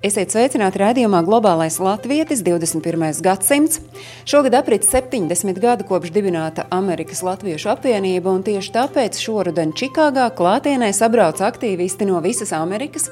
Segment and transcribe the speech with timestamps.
[0.00, 3.02] Esiet sveicināti raidījumā Globālais Latvijas 21.
[3.20, 3.82] gadsimts.
[4.24, 10.88] Šogad aprit 70 gadi kopš dibināta Amerikas Latviešu apvienība, un tieši tāpēc šoruden Čikāgā klātienē
[10.96, 13.10] sabrauc aktīvisti no visas Amerikas.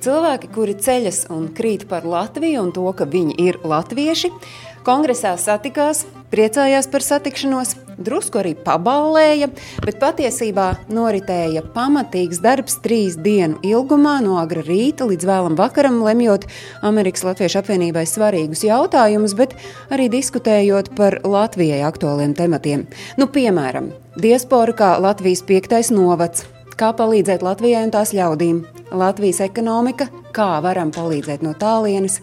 [0.00, 4.32] Cilvēki, kuri ceļas un krīt par Latviju un to, ka viņi ir latvieši.
[4.80, 9.50] Kongresā satikās, priecājās par satikšanos, drusku arī paballēja,
[9.84, 16.46] bet patiesībā noritēja pamatīgs darbs trīs dienu ilgumā, no agra rīta līdz vēlam vakaram, lemjot
[16.86, 19.52] Amerikas Latviešu apvienībai svarīgus jautājumus, bet
[19.92, 22.86] arī diskutējot par Latvijai aktuāliem tematiem.
[23.20, 26.46] Nu, piemēram, diaspora kā Latvijas piektais novads,
[26.80, 28.64] kā palīdzēt Latvijai un tās ļaudīm,
[28.96, 32.20] Latvijas ekonomika, kā varam palīdzēt no tālienes,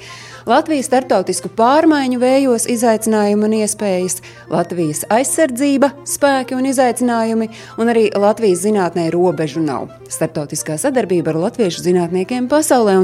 [0.48, 8.64] Latvijas startautisku pārmaiņu vējos izaicinājumi un iespējas, Latvijas aizsardzība, spēki un izaicinājumi, un arī Latvijas
[8.64, 9.92] zinātnē robežu nav.
[10.08, 13.02] Startautiskā sadarbība ar latviešu zinātniekiem pasaulē.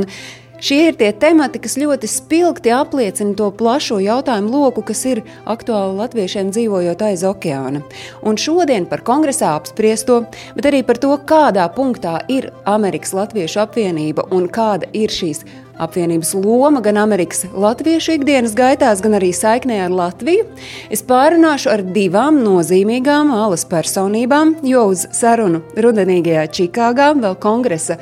[0.63, 5.97] Šie ir tie temati, kas ļoti spilgti apliecina to plašo jautājumu loku, kas ir aktuāli
[5.97, 7.81] latviešiem dzīvojot aiz okeāna.
[8.23, 10.21] Un šodien par kongresā apspriesto,
[10.55, 15.43] bet arī par to, kādā punktā ir Amerikas Latviešu apvienība un kāda ir šīs
[15.83, 20.45] apvienības loma gan Amerikas latviešu ikdienas gaitās, gan arī saiknē ar Latviju,
[20.93, 27.97] es pārunāšu ar divām nozīmīgām alas personībām, jo uz sarunu rudenīgajā Čikāgā, vēl kongresa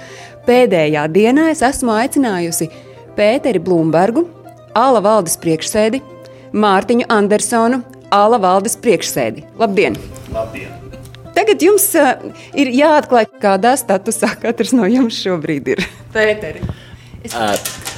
[0.48, 2.70] pēdējā dienā, es esmu aicinājusi
[3.18, 4.26] Pēteri Blūmbergu,
[4.78, 6.00] Ala valdes priekšsēdi,
[6.56, 9.46] Mārtiņu Andersonu, Ala valdes priekšsēdi.
[9.60, 9.98] Labdien!
[10.32, 10.78] Labdien!
[11.36, 12.18] Tagad jums uh,
[12.60, 15.86] ir jāatklāj, kādā statusā katrs no jums šobrīd ir.
[16.16, 16.64] Pēteri!
[17.24, 17.36] Es...
[17.36, 17.91] Uh,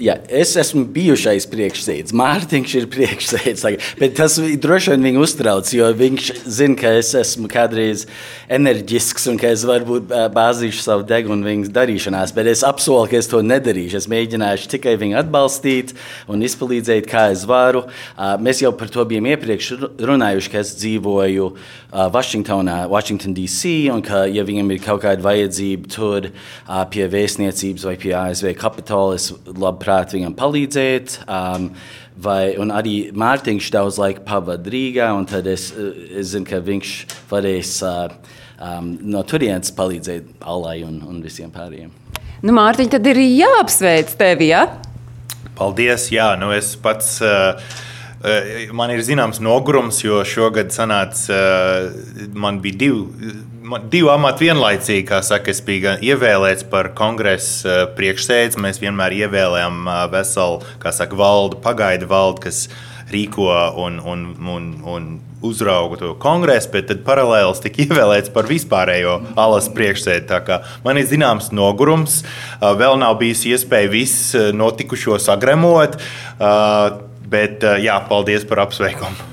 [0.00, 2.14] jā, es esmu bijušais priekšsēdētājs.
[2.16, 3.90] Mārtiņš ir priekšsēdētājs.
[4.00, 8.06] Bet tas droši vien viņu uztrauc, jo viņš zina, ka es esmu kādreiz
[8.50, 12.34] enerģisks un ka es varbūt bāzīšu savu degunu viņas darīšanās.
[12.36, 14.00] Bet es apsolu, ka es to nedarīšu.
[14.00, 15.94] Es mēģināšu tikai viņu atbalstīt
[16.30, 17.84] un izpalīdzēt, kā es varu.
[18.40, 21.50] Mēs jau par to bijām iepriekš runājuši, ka es dzīvoju
[21.90, 23.90] Vašingtonā, Washington, D.C.
[23.90, 26.28] un ka, ja viņam ir kaut kāda vajadzība tur
[26.92, 29.30] pie vēstniecības vai pie ASV Kapitola, es
[29.90, 31.18] labprāt viņam palīdzēt.
[31.26, 31.70] Um,
[32.20, 36.94] vai, un arī Mārtiņš daudz laika pavadīja Rīgā, un tad es, es zinu, ka viņš
[37.30, 38.12] varēs uh,
[38.60, 41.90] um, no turienes palīdzēt Alai un, un visiem pārējiem.
[42.42, 44.66] Nu, Mārtiņ, tad ir jāapsveic tevi, ja?
[45.58, 47.18] Paldies, jā, nu es pats.
[47.20, 47.89] Uh, Eh,
[48.76, 53.32] man ir zināms nogurums, jo šogad sanāca, eh, man bija divi,
[53.88, 55.06] divi amati vienlaicīgi.
[55.08, 58.60] Kā saka, es biju ievēlēts par kongresa eh, priekšsēdzi.
[58.60, 62.68] Mēs vienmēr ievēlējam veselu, kā saka, valdu, pagaidu valdu, kas
[63.10, 63.48] rīko
[63.80, 65.10] un, un, un, un
[65.42, 70.60] uzrauga to kongresu, bet tad paralēli tika ievēlēts par vispārējo alas priekšsēdi.
[70.84, 72.20] Man ir zināms nogurums,
[72.60, 75.96] vēl nav bijusi iespēja visu notikušo sagremot.
[77.30, 79.30] Bet jā, paldies par apsveikumu.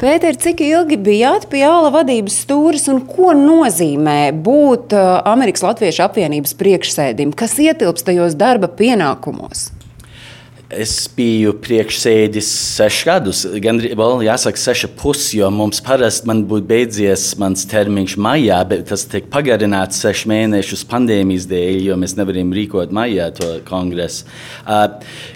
[0.00, 4.96] Pēter, cik ilgi bijāt pie Jāla vadības stūres un ko nozīmē būt
[5.28, 7.30] Amerikas Latviešu apvienības priekšsēdim?
[7.38, 9.68] Kas ietilpst tajos darba pienākumos?
[10.72, 13.90] Es biju priekšsēdis sešus gadus, gan arī
[14.24, 19.28] jāsaka, seši pusi, jo mums parasti man būtu beidzies mans termiņš maijā, bet tas tiek
[19.32, 24.24] pagarināts sešus mēnešus pandēmijas dēļ, jo mēs nevaram rīkot maijā to kongresu.
[24.64, 24.88] Uh,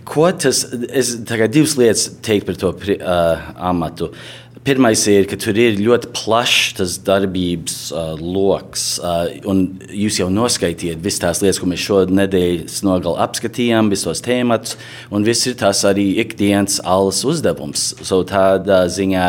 [0.09, 4.09] ko tas, es tagad divas lietas teikt par to uh, amatu.
[4.09, 9.29] Uh, Pirmais ir, ka tur ir ļoti plašs tas darbības uh, lokus, uh,
[9.95, 14.79] jūs jau noskaidrojat visas tās lietas, ko mēs šonadēļ nogalē apskatījām, visos tēmatus,
[15.15, 17.93] un viss ir tas arī ikdienas alas uzdevums.
[18.03, 19.29] So tādā ziņā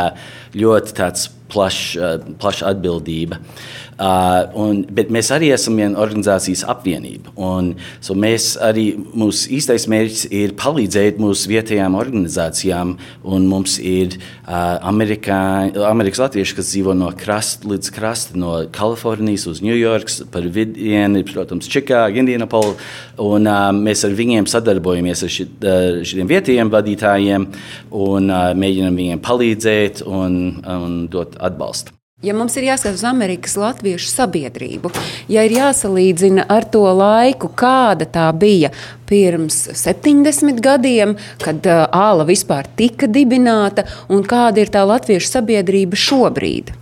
[0.58, 1.12] ļoti
[1.50, 3.38] plašs uh, plaš atbildība.
[3.38, 7.34] Uh, Uh, un, bet mēs arī esam viena organizācijas apvienība.
[7.36, 12.94] Un, so mēs arī, mūsu īstais mērķis ir palīdzēt mūsu vietējām organizācijām.
[13.28, 15.42] Mums ir uh, Amerikā,
[15.90, 21.68] Amerikas latvieši, kas dzīvo no krasta līdz krasta, no Kalifornijas uz Ņujorkas, par vidienu, protams,
[21.68, 22.78] Čikāga, Indianapola.
[23.20, 27.52] Un, uh, mēs ar viņiem sadarbojamies ar ši, uh, šiem vietējiem vadītājiem
[27.92, 31.99] un uh, mēģinam viņiem palīdzēt un, un dot atbalstu.
[32.20, 34.90] Ja mums ir jāskatās uz Amerikas Latviešu sabiedrību,
[35.32, 38.74] ja ir jāsalīdzina ar to laiku, kāda tā bija
[39.08, 45.96] pirms 70 gadiem, kad uh, āla vispār tika dibināta, un kāda ir tā latviešu sabiedrība
[45.96, 46.74] šobrīd?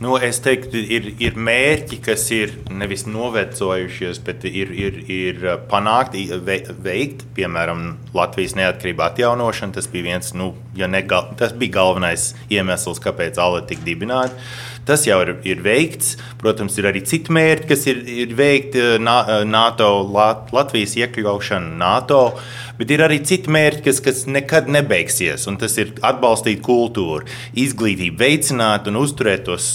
[0.00, 6.24] Nu, es teiktu, ir, ir mērķi, kas ir nevis novecojušies, bet ir, ir, ir panākti,
[6.46, 7.28] veikti.
[7.36, 9.74] Piemēram, Latvijas neatkarība atjaunošana.
[9.74, 11.02] Tas bija viens, nu, ja ne,
[11.36, 14.48] tas bija galvenais iemesls, kāpēc ALE tika dibināta.
[14.88, 16.14] Tas jau ir, ir veikts.
[16.40, 19.90] Protams, ir arī citi mērķi, kas ir, ir veikti NATO,
[20.54, 22.22] Latvijas iekļaušana NATO.
[22.78, 25.44] Bet ir arī citi mērķi, kas, kas nekad nebeigsies.
[25.60, 29.68] Tas ir atbalstīt kultūru, izglītību, veicināt un uzturēt tos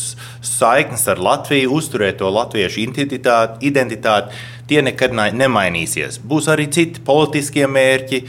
[0.44, 3.62] saiknes ar Latviju, uzturēt to latviešu identitāti.
[3.70, 6.22] identitāti tie nekad nemainīsies.
[6.24, 8.24] Būs arī citi politiskie mērķi,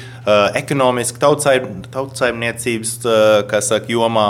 [0.60, 4.28] ekonomiski, tautsaimniecības saka, jomā.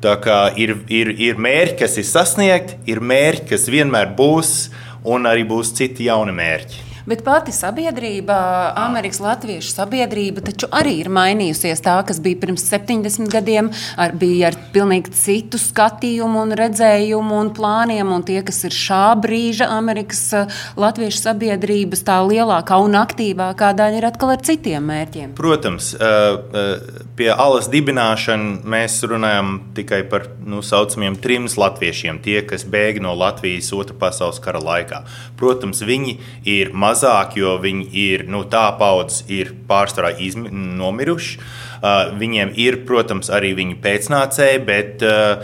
[0.00, 4.70] Tā kā ir, ir, ir mērķi, kas ir sasniegti, ir mērķi, kas vienmēr būs,
[5.04, 6.89] un arī būs citi jauni mērķi.
[7.10, 8.34] Bet pati sabiedrība,
[8.78, 11.80] Amerikas Latviešu sabiedrība, taču arī ir mainījusies.
[11.82, 17.50] Tā, kas bija pirms 70 gadiem, ar, bija ar pilnīgi citu skatījumu, un redzējumu un
[17.56, 18.12] plāniem.
[18.14, 23.98] Un tie, kas ir šā brīža Amerikas eh, Latviešu sabiedrības, tā lielākā un aktīvākā daļa
[23.98, 25.34] ir atkal ar citiem mērķiem.
[25.40, 32.38] Protams, eh, eh, pie alas dibināšanas mēs runājam tikai par nu, saucamiem trim latviešiem, tie,
[32.46, 35.02] kas bēg no Latvijas Otrā pasaules kara laikā.
[35.42, 40.12] Protams, viņi ir maz mazāk, jo viņi ir nu, tā paudzes, ir pārsvarā
[40.50, 41.38] nomiruši.
[41.80, 45.40] Uh, viņiem ir, protams, arī viņu pēcnācēji, bet uh,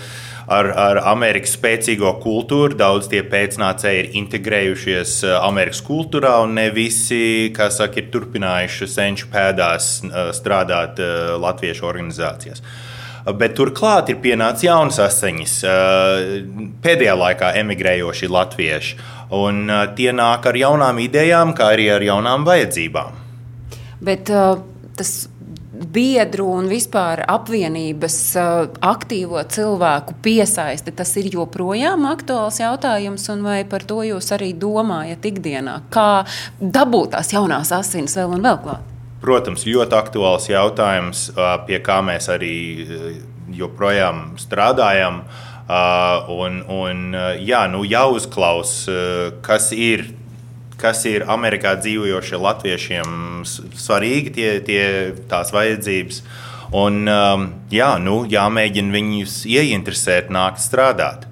[0.52, 6.68] ar, ar Amerikas spēcīgo kultūru daudz tie pēcnācēji ir integrējušies uh, Amerikas kultūrā, un ne
[6.70, 12.60] visi, kā saka, ir turpinājuši senču pēdās uh, strādāt uh, latviešu organizācijās.
[13.26, 15.55] Bet turklāt ir pienācis jauns asiņas,
[16.84, 18.99] pēdējā laikā emigrējoši latvieši
[19.34, 23.17] un uh, tie nāk ar jaunām idejām, kā arī ar jaunām vajadzībām.
[24.06, 24.61] Bet uh,
[24.96, 25.14] tas
[25.76, 28.17] biedru un vispār apvienības
[28.87, 35.28] aktīvo cilvēku piesaiste, tas ir joprojām aktuāls jautājums, un vai par to jūs arī domājat
[35.32, 35.81] ikdienā?
[35.93, 36.25] Kā
[36.61, 38.95] dabūt tās jaunās asinis vēl un vēl klāt?
[39.26, 41.31] Protams, ļoti aktuāls jautājums,
[41.67, 42.56] pie kā mēs arī
[43.56, 45.25] joprojām strādājam.
[46.31, 47.00] Un, un
[47.43, 50.05] jā, nu, jāuzklaus, uh, kas ir
[50.81, 53.14] kas ir Amerikā dzīvojošiem latviešiem
[53.46, 54.82] svarīgi, tie, tie
[55.31, 56.20] tās vajadzības.
[56.76, 57.06] Un,
[57.73, 61.25] jā, nu, jāmēģina viņus ieinteresēt, nākt strādāt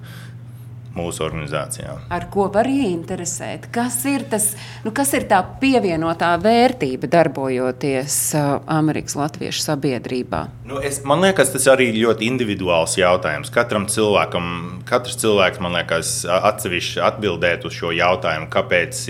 [0.95, 1.95] mūsu organizācijā.
[2.13, 3.69] Ar ko var ieinteresēt?
[3.75, 4.51] Kas ir, tas,
[4.85, 10.45] nu, kas ir tā pievienotā vērtība darbojoties uh, Amerikas Latviešu sabiedrībā?
[10.69, 13.51] Nu, es, man liekas, tas arī ir ļoti individuāls jautājums.
[13.53, 14.47] Katram cilvēkam,
[14.89, 19.05] katrs cilvēks, man liekas, atsevišķi atbildēt uz šo jautājumu, kāpēc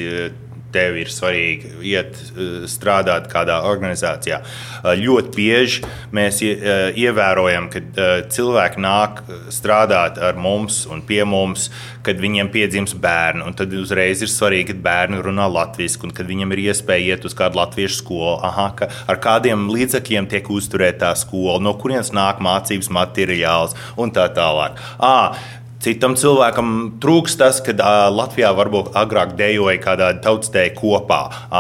[0.76, 4.42] tev ir svarīgi iet eh, strādāt kādā organizācijā.
[4.42, 5.84] Eh, ļoti bieži
[6.16, 7.84] mēs eh, ievērojam, ka
[8.32, 9.24] cilvēki nāk
[9.54, 11.70] strādāt ar mums un pie mums,
[12.06, 13.48] kad viņiem piedzimst bērni.
[13.58, 17.36] Tad uzreiz ir svarīgi, ka bērni runā latviešu, un kad viņam ir iespēja iet uz
[17.38, 18.36] kādu latviešu skolu.
[18.46, 24.14] Aha, ka ar kādiem līdzekļiem tiek uzturēta tā skola, no kurienes nāk mācības materiāls un
[24.16, 24.80] tā tālāk.
[25.00, 25.36] À,
[25.86, 27.76] Citam cilvēkam trūks tas, ka
[28.10, 31.20] Latvijā varbūt agrāk dejoja kādā tautstēja kopā.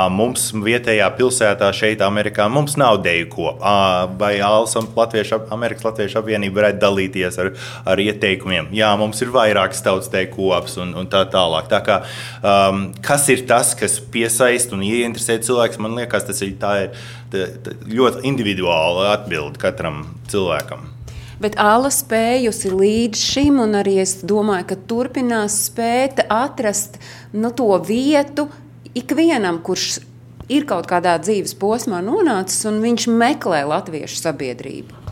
[0.09, 3.75] Mums vietējā pilsētā šeit, Amerikā, mums nav deju kopā.
[4.17, 7.51] Vai Alsam Latviešu, Amerikas Latviešu apvienība varētu dalīties ar,
[7.93, 8.71] ar ieteikumiem?
[8.73, 11.69] Jā, mums ir vairākas tautstēja kopas un, un tā tālāk.
[11.69, 12.01] Tā kā,
[12.41, 15.83] um, kas ir tas, kas piesaista un ieinteresē cilvēks?
[15.85, 20.94] Man liekas, tas ir, tā ir tā, tā ļoti individuāla atbilde katram cilvēkam.
[21.41, 26.99] Bet Alla spējusi līdz šim, un arī es domāju, ka turpinās spēt atrast
[27.35, 28.47] nu, to vietu
[28.95, 29.99] ikvienam, kurš
[30.47, 35.04] ir kaut kādā dzīves posmā nonācis, un viņš meklē latviešu sabiedrību.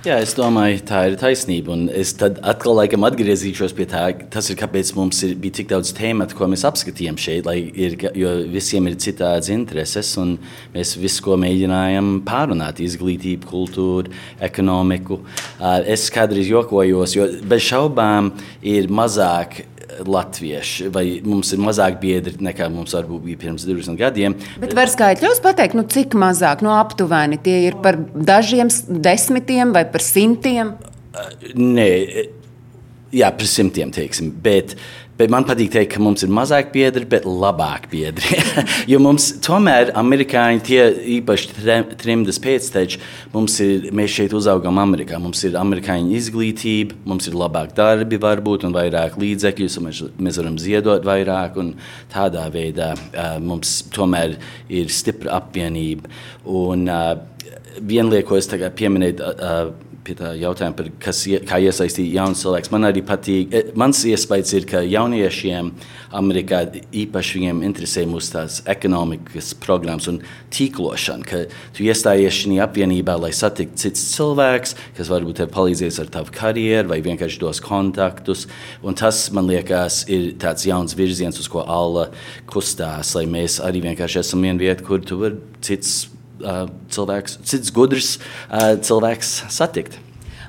[0.00, 1.74] Jā, es domāju, tā ir taisnība.
[1.74, 5.68] Un es tad atkal laikam atgriezīšos pie tā, tas ir kāpēc mums ir, bija tik
[5.68, 7.44] daudz tēmu, ko mēs apskatījām šeit.
[7.76, 10.14] Ir, jo visiem ir citādas intereses,
[10.72, 15.20] mēs visu, ko mēģinājām pārunāt, izglītību, kultūru, ekonomiku.
[15.84, 18.32] Es kādreiz jokojos, jo bez šaubām
[18.64, 19.66] ir mazāk
[20.06, 24.36] latvieši, vai mums ir mazāk biedri nekā mums varbūt bija pirms 20 gadiem.
[24.62, 29.84] Bet var skaitļos pateikt, nu, cik mazāk, nu, aptuveni tie ir par dažiem desmitiem vai
[29.90, 30.74] par simtiem?
[31.58, 31.90] Nē,
[33.14, 34.30] jā, par simtiem teiksim.
[34.44, 34.76] Bet,
[35.20, 38.38] Bet man patīk teikt, ka mums ir mazāk biedri, bet labāk biedri.
[38.92, 40.78] jo mums tomēr amerikāņi, tie
[41.18, 41.50] īpaši
[42.00, 43.00] trimdas pēcteči,
[43.60, 45.20] ir, mēs šeit uzaugām Amerikā.
[45.20, 50.40] Mums ir amerikāņu izglītība, mums ir labāk darbi varbūt un vairāk līdzekļus, un mēs, mēs
[50.40, 51.60] varam ziedot vairāk
[52.14, 54.38] tādā veidā uh, mums tomēr
[54.72, 56.08] ir stipra apvienība.
[56.48, 57.18] Un, uh,
[57.80, 59.70] vienliekos pieminēt uh,
[60.04, 62.72] pie tā jautājuma, par kas, kā iesaistīt jaunus cilvēkus.
[62.72, 65.72] Man arī patīk, eh, mans iespējas ir, ka jauniešiem
[66.12, 71.44] Amerikā īpaši viņiem interesē mūsu tās ekonomikas programmas un tīklošana, ka
[71.76, 76.88] tu iestājies šajā apvienībā, lai satiktu cits cilvēks, kas varbūt tev palīdzēs ar tavu karjeru
[76.88, 78.46] vai vienkārši dos kontaktus.
[78.82, 82.10] Un tas, man liekas, ir tāds jauns virziens, uz ko Alla
[82.46, 86.09] kustās, lai mēs arī vienkārši esam viena vieta, kur tu vari cits
[86.90, 88.14] cilvēks, cits gudrs
[88.50, 89.98] uh, cilvēks satikt.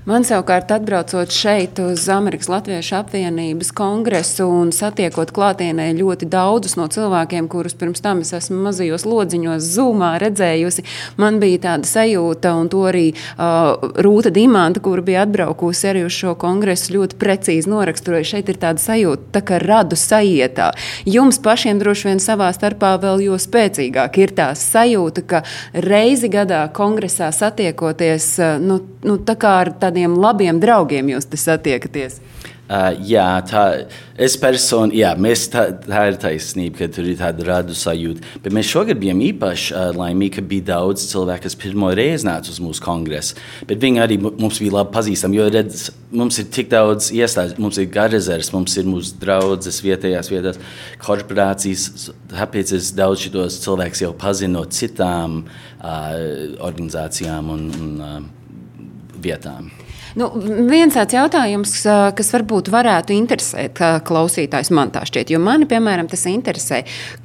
[0.01, 6.87] Man savukārt, atbraucot šeit uz Amerikas Latviešu apvienības kongresu un satiekot klātienē ļoti daudzus no
[6.89, 10.85] cilvēkiem, kurus pirms tam es esmu mazajos lodziņos, zūmā redzējusi,
[11.21, 16.17] man bija tāda sajūta, un to arī uh, Rūta Dimanta, kur bija atbraukusi arī uz
[16.17, 18.25] šo kongresu, ļoti precīzi noraksturoja.
[18.31, 20.71] Šeit ir tāda sajūta, tā kā radu sajietā.
[21.05, 25.45] Jums pašiem droši vien savā starpā vēl jo spēcīgāk ir tā sajūta, ka
[25.77, 28.33] reizi gadā kongresā satiekoties,
[28.65, 32.21] nu, nu, tā kā ar tādiem labiem draugiem jūs satiekaties.
[32.71, 33.61] Uh, jā, tā
[34.15, 38.23] es personīgi, jā, mēs tā, tā ir taisnība, ka tur ir tāda radu sajūta.
[38.45, 42.47] Bet mēs šogad bijām īpaši uh, laimīgi, ka bija daudz cilvēku, kas pirmo reizi nāca
[42.53, 43.35] uz mūsu kongresu.
[43.67, 47.59] Bet viņi arī mu- mums bija labi pazīstami, jo redz, mums ir tik daudz iestāžu,
[47.59, 50.63] mums ir garezers, mums ir mūsu draudzes vietējās vietās,
[51.03, 52.07] korporācijas.
[52.31, 56.15] Tāpēc es daudz šitos cilvēkus jau pazinu no citām uh,
[56.71, 58.19] organizācijām un, un uh,
[59.19, 59.73] vietām.
[60.19, 60.27] Nu,
[60.67, 61.73] viens tāds jautājums,
[62.17, 66.81] kas varbūt varētu interesēt klausītājus, man tā šķiet, jo mani, piemēram, tas interesē.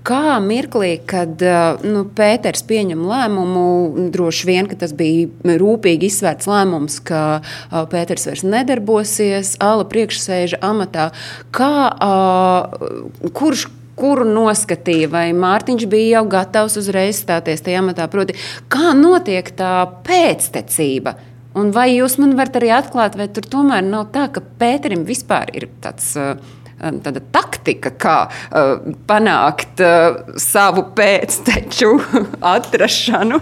[0.06, 1.42] Kā mirklī, kad
[1.82, 3.66] nu, Pēters pieņem lēmumu,
[4.14, 7.22] droši vien, tas bija rūpīgi izsvērts lēmums, ka
[7.90, 11.10] Pēters vairs nedarbosies Ala priekšsēža amatā.
[11.54, 11.72] Kā,
[13.34, 18.06] kurš kuru noskatīja, vai Mārtiņš bija jau gatavs uzreiz stāties tajā amatā.
[18.12, 18.36] Proti,
[18.72, 21.16] kā notiek tā pēctecība?
[21.56, 25.52] Un vai jūs man varat arī atklāt, vai tur tomēr nav tā, ka Pēterim vispār
[25.56, 26.12] ir tāds.
[26.20, 26.36] uh,
[26.76, 31.94] Tāda taktika, kā uh, panākt uh, savu pēcteču
[32.54, 33.38] atrašanu.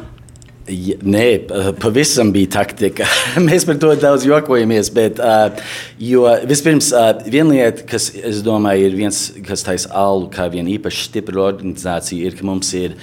[0.71, 3.05] Ja, nē, pa- pavisam bija taktika.
[3.49, 4.93] Mēs par to daudz jokojamies.
[4.95, 5.51] Bet, uh,
[5.99, 8.07] jo vispirms, uh, viena lieta, kas,
[8.47, 12.95] domāju, ir viens, kas taisa alu kā viena īpaši stipra organizācija, ir, ka mums ir
[12.95, 13.03] es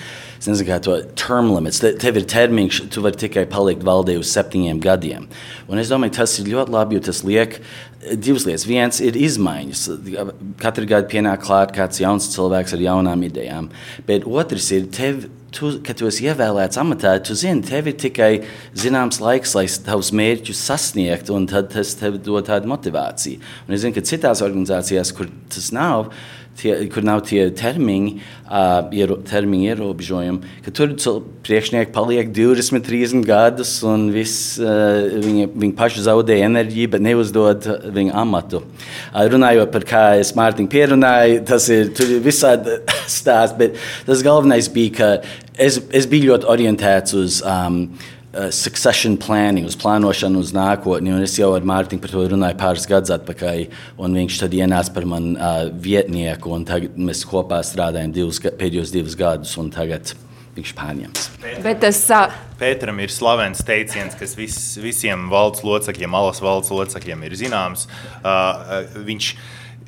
[0.49, 0.79] nezinu, kā
[1.19, 1.81] term limits.
[1.83, 5.27] Te, tev ir termiņš, tu vari tikai palikt valdē uz septiņiem gadiem.
[5.69, 8.65] Un es domāju, tas ir ļoti labi, jo tas liek eh, divas lietas.
[8.69, 9.83] Viens ir izmaiņas.
[10.61, 13.69] Katru gadu pienāk klāt kāds jauns cilvēks ar jaunām idejām.
[14.09, 15.29] Bet otrs ir tev.
[15.51, 18.29] Tu, kad tu esi ievēlēts amatā, tu zini, tev ir tikai
[18.71, 23.41] zināms laiks, lai tavus mērķus sasniegtu, un tas tev dod tādu motivāciju.
[23.67, 26.13] Un es zinu, ka citās organizācijās, kur tas nav,
[26.61, 28.11] tie, kur nav tie termiņi,
[28.45, 30.93] uh, iero, termiņu ierobežojumi, ka tur
[31.45, 37.67] priekšnieki paliek 20, 30 gadus, un viss, uh, viņi, viņi paši zaudē enerģiju, bet neuzdod
[37.97, 38.63] viņu amatu.
[39.11, 41.91] Uh, runājot par kā es Mārtiņu pierunāju, tas ir,
[42.23, 42.79] visādi
[43.19, 45.11] stāsti, bet tas galvenais bija, ka
[45.57, 47.85] es, es biju ļoti orientēts uz um,
[48.51, 51.11] succession planning, uz plānošanu uz nākotni.
[51.11, 53.63] Un es jau ar Mārtiņu par to runāju pāris gadus atpakaļ,
[54.01, 58.93] un viņš tad ienāca par mani uh, vietnieku, un tagad mēs kopā strādājam divus, pēdējos
[58.95, 60.13] divus gadus, un tagad
[60.55, 61.27] viņš pārņems.
[61.63, 62.25] Bet tas ā,
[62.61, 67.87] Pēteram ir slavens teiciens, kas vis, visiem valsts locekļiem, alas valsts locekļiem ir zināms.
[68.21, 69.31] Uh, uh, viņš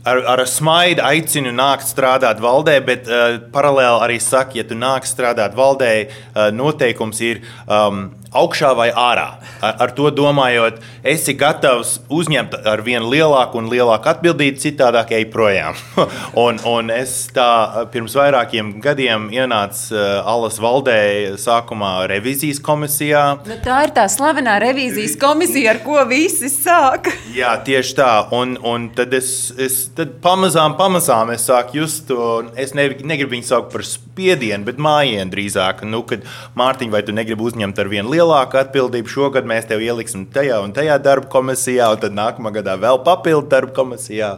[0.05, 5.07] ar, ar smaidu aicina nākt strādāt valdē, bet uh, paralēli arī saka, ja tu nāc
[5.09, 9.27] strādāt valdē, uh, noteikums ir um, augšā vai ārā.
[9.63, 15.27] Ar, ar to domājot, esi gatavs uzņemt ar vien lielāku un lielāku atbildību, citādāk ej
[15.33, 15.77] projām.
[16.45, 20.97] un, un es tā pirms vairākiem gadiem ienācu uh, Alas valdē
[21.39, 23.23] sākumā revizijas komisijā.
[23.47, 27.11] nu, tā ir tā slavenā revīzijas komisija, ar ko visi sāk.
[27.33, 28.11] Jā, tieši tā.
[28.33, 32.43] Un, un tad es, es tad pamazām, pamazām es sāku just to.
[32.59, 35.85] Es ne, negribu viņu saukt par spiedienu, bet mājienu drīzāk.
[35.89, 36.25] Nu, kad
[36.59, 40.75] Mārtiņ, vai tu negribi uzņemt ar vien lielāku atbildību, šogad mēs tev ieliksim tajā un
[40.75, 44.35] tajā darba komisijā, un tad nākamā gadā vēl papildu darba komisijā.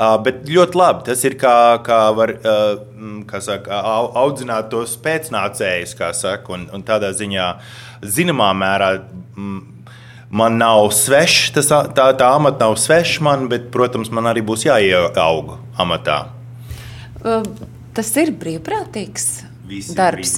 [0.00, 1.04] Uh, bet ļoti labi.
[1.10, 1.54] Tas ir kā,
[1.84, 2.70] kā var uh,
[3.28, 7.50] kā saka, au- audzināt tos pēcnācējus, kā saka, un, un tādā ziņā,
[8.08, 8.94] zināmā mērā.
[9.36, 9.79] Mm,
[10.30, 14.62] Man nav svešs, tas, tā, tā amata nav sveša man, bet, protams, man arī būs
[14.68, 16.20] jāieaug amatā.
[17.96, 19.30] Tas ir brīvprātīgs.
[19.70, 20.36] Viss ir Darbs.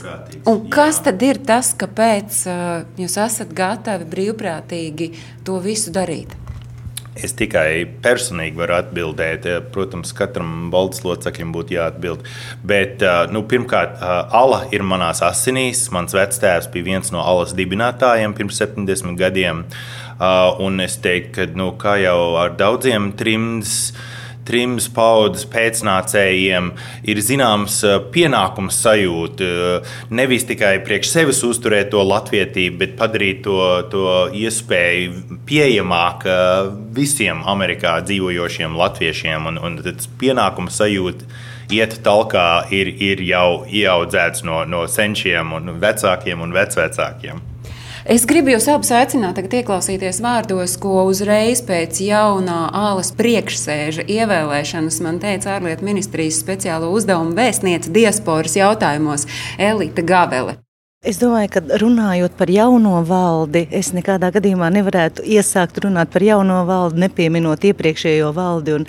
[0.49, 1.04] Un kas jā.
[1.08, 2.40] tad ir tas, kāpēc
[3.00, 5.12] jūs esat gatavi brīvprātīgi
[5.44, 6.34] to visu darīt?
[7.12, 9.45] Es tikai personīgi varu atbildēt.
[9.75, 12.25] Protams, katram valdes loceklim būtu jāatbild.
[12.64, 13.04] Bet,
[13.35, 14.00] nu, pirmkārt,
[14.33, 15.85] ala ir manās asinīs.
[15.92, 19.66] Mans vectēvs bija viens no alas dibinātājiem pirms 70 gadiem.
[20.62, 23.61] Un es teiktu, ka, nu, kā jau ar daudziem trimdiem,
[24.52, 26.71] trims paudzes pēcnācējiem
[27.09, 29.49] ir zināms eh, pienākums sajūta.
[29.49, 33.61] Eh, nevis tikai priekš sevis uzturēt to latvietību, bet padarīt to,
[33.92, 36.68] to iespēju pieejamāk eh,
[36.99, 39.49] visiem Amerikā dzīvojošiem latviešiem.
[39.52, 41.30] Un, un tas pienākums sajūta
[41.73, 47.51] iet talkā ir, ir jau ieaudzēts no, no senčiem un vecākiem un vecvecākiem.
[48.02, 54.99] Es gribu jūs abus aicināt, tagad ieklausīties vārdos, ko uzreiz pēc jaunā ālas priekšsēža ievēlēšanas
[55.06, 60.59] man teica ārlietu ministrijas speciālo uzdevumu vēstniece diasporas jautājumos Elita Gabele.
[61.02, 66.61] Es domāju, ka runājot par jauno valdi, es nekādā gadījumā nevarētu iesākt runāt par jauno
[66.68, 68.76] valdi, nepieminot iepriekšējo valdi.
[68.76, 68.85] Un,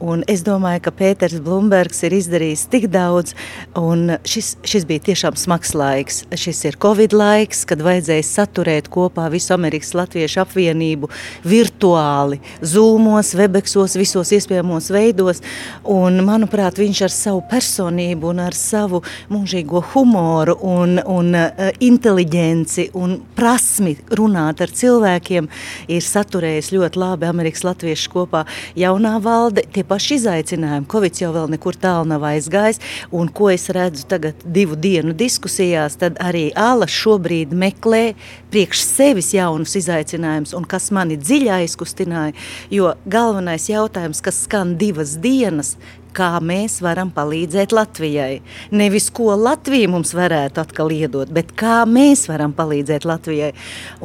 [0.00, 3.34] un es domāju, ka Pēters Blūmbergs ir izdarījis tik daudz,
[3.76, 6.22] un šis, šis bija tiešām smags laiks.
[6.32, 11.12] Šis ir Covid laiks, kad vajadzēja saturēt kopā visu Amerikas Latviešu apvienību
[11.44, 15.44] virtuāli, zūmos, webeksos, visos iespējamos veidos.
[15.84, 22.90] Un, manuprāt, viņš ar savu personību un ar savu mūžīgo humoru un, un Eh, inteliģenci
[22.98, 25.48] un prasmi runāt ar cilvēkiem
[25.90, 28.42] ir saturējis ļoti labi Amerikas Latviešu kopā.
[28.78, 32.80] Jaunā valde, tie paši izaicinājumi, Covid jau vēl nekur tālu nav aizgājis,
[33.10, 38.14] un ko es redzu tagad divu dienu diskusijās, tad arī Āla šobrīd meklē
[38.52, 42.36] priekš sevis jaunus izaicinājumus, un kas mani dziļi aizkustināja,
[42.70, 45.76] jo galvenais jautājums, kas skan divas dienas,
[46.14, 48.40] kā mēs varam palīdzēt Latvijai.
[48.74, 53.52] Nevis ko Latvija mums varētu atkal iedot, bet kā mēs varam palīdzēt Latvijai.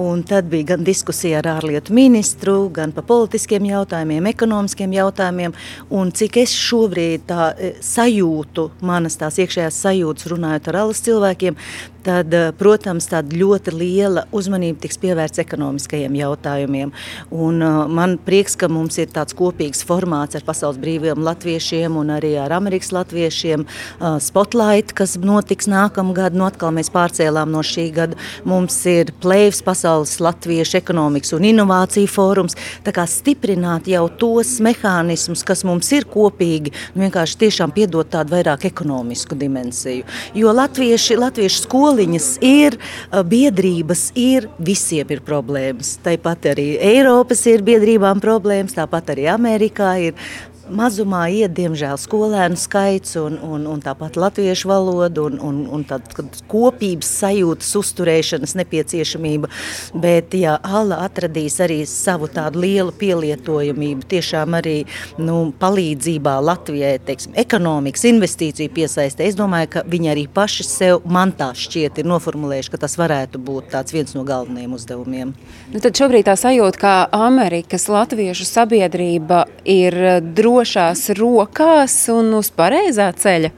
[0.01, 5.55] Un tad bija gan diskusija ar ārlietu ministru, gan par politiskiem jautājumiem, ekonomiskiem jautājumiem.
[5.89, 11.59] Un cik es šobrīd tā e, sajūtu, manas tās iekšējās sajūtas runājot ar alas cilvēkiem,
[12.05, 16.91] tad, e, protams, tāda ļoti liela uzmanība tiks pievērsta ekonomiskajiem jautājumiem.
[17.33, 22.13] Un, uh, man prieks, ka mums ir tāds kopīgs formāts ar pasaules brīviem latviešiem un
[22.15, 23.65] arī ar Amerikas latviešiem.
[23.65, 28.19] Uh, Spotlight, kas notiks nākamgad, nu atkal mēs pārcēlām no šī gada.
[28.47, 32.58] Mums ir plēvs pasaules latviešu ekonomikas un inovāciju fórums.
[32.86, 38.36] Tā kā stiprināt jau tos mehānismus, kas mums ir kopīgi, nu vienkārši tiešām piedot tādu
[38.36, 40.06] vairāk ekonomisku dimensiju.
[40.38, 41.63] Jo latvieši, latviešu
[41.95, 42.75] skoliņas ir,
[43.23, 45.95] biedrības ir, visiem ir problēmas.
[46.03, 50.13] Tāpat arī Eiropas ir biedrībām problēmas, tāpat arī Amerikā ir
[50.69, 56.25] mazumā iet, diemžēl, skolēnu skaits un, un, un tāpat latviešu valoda un, un, un tāda
[56.51, 59.49] kopības sajūtas uzturēšanas nepieciešamība.
[60.01, 64.75] Bet, ja Alla atradīs arī savu tādu lielu pielietojamību, tiešām arī
[65.21, 71.34] nu, palīdzībā Latvijai, teiksim, ekonomikas investīciju piesaistē, es domāju, ka viņi arī paši sev man
[71.38, 75.36] tā šķiet ir noformulējuši, ka tas varētu būt tāds viens no galvenajiem uzdevumiem.
[75.73, 79.97] Nu, tad šobrīd tā sajūta, ka Amerikas latviešu sabiedrība ir
[80.36, 83.52] droša drošās rokās un uz pareizā ceļa?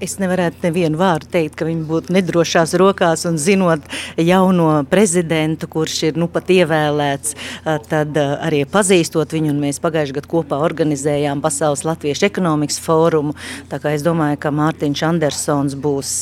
[0.00, 3.84] Es nevarētu nevienu vārdu teikt, ka viņi būtu nedrošās rokās un zinot
[4.16, 7.34] jauno prezidentu, kurš ir nu pat ievēlēts,
[7.90, 13.34] tad arī pazīstot viņu, mēs pagājušajā gadā kopā organizējām Pasaules Latviešu ekonomikas fórumu.
[13.68, 16.14] Tā kā es domāju, ka Mārtiņš Andersons būs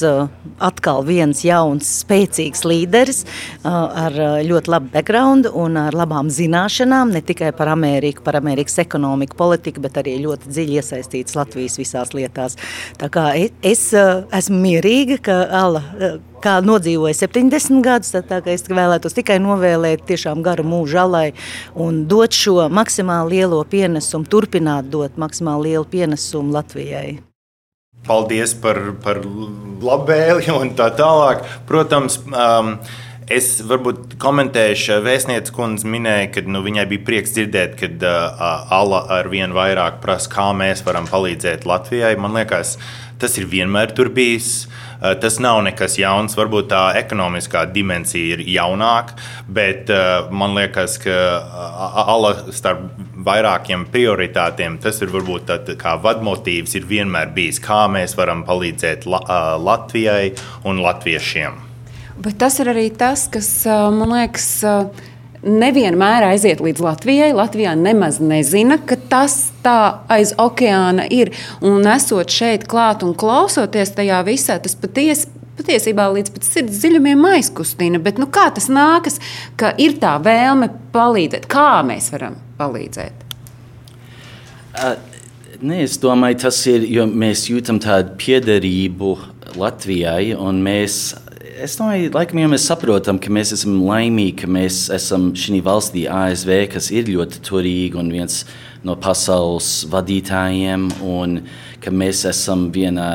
[0.58, 3.22] atkal viens jauns, spēcīgs līderis
[3.62, 9.38] ar ļoti labu background un ar labām zināšanām, ne tikai par Ameriku, par Amerikas ekonomiku,
[9.38, 12.58] politiku, bet arī ļoti dziļi iesaistīts Latvijas visās lietās.
[12.98, 13.56] Tā kā es
[13.92, 20.04] uh, esmu mierīga, ka Alla uh, kā nodzīvoja 70 gadus, tad es vēlētos tikai novēlēt
[20.08, 21.26] tiešām garu mūžu alai
[21.74, 27.18] un dot šo maksimāli lielo pienesumu, turpināt dot maksimāli lielu pienesumu Latvijai.
[28.06, 29.20] Paldies par, par
[29.82, 31.42] labvēli un tā tālāk.
[31.68, 32.76] Protams, um,
[33.28, 39.02] Es varbūt komentēšu, vēstniece kundze minēja, ka nu, viņai bija prieks dzirdēt, ka uh, Alla
[39.18, 42.14] ar vien vairāk prasa, kā mēs varam palīdzēt Latvijai.
[42.16, 42.78] Man liekas,
[43.20, 44.64] tas ir vienmēr tur bijis.
[44.64, 46.38] Uh, tas nav nekas jauns.
[46.40, 51.20] Varbūt tā ekonomiskā dimensija ir jaunāka, bet uh, man liekas, ka
[52.08, 52.88] Alla starp
[53.28, 59.04] vairākiem prioritātiem tas ir varbūt tā, kā vadmotīvs ir vienmēr bijis, kā mēs varam palīdzēt
[59.04, 59.24] La
[59.60, 60.30] Latvijai
[60.64, 61.67] un latviešiem.
[62.18, 63.50] Bet tas ir arī tas, kas
[63.94, 64.50] man liekas.
[65.38, 67.28] Nevienmēr aiziet līdz Latvijai.
[67.30, 71.30] Latvijā nemaz nezina, ka tas tā aiz okeāna ir.
[71.62, 77.24] Un esot šeit klāt un klausoties tajā visā, tas patiesi patiesībā līdz pat sirds dziļumiem
[77.32, 78.00] aizkustina.
[78.02, 79.18] Bet nu, kā tas nākas,
[79.58, 81.48] ka ir tā vēlme palīdzēt?
[81.50, 83.24] Kā mēs varam palīdzēt?
[84.78, 84.96] Uh,
[85.58, 89.08] Nē, es domāju, tas ir, jo mēs jūtam tādu piederību
[89.58, 90.36] Latvijai.
[90.54, 91.16] Mēs,
[91.62, 96.04] es domāju, laikam, ja mēs saprotam, ka mēs esam laimīgi, ka mēs esam šī valstī,
[96.10, 98.44] ASV, kas ir ļoti turīga un viens
[98.86, 101.40] no pasaules vadītājiem, un
[101.82, 103.08] ka mēs esam vienā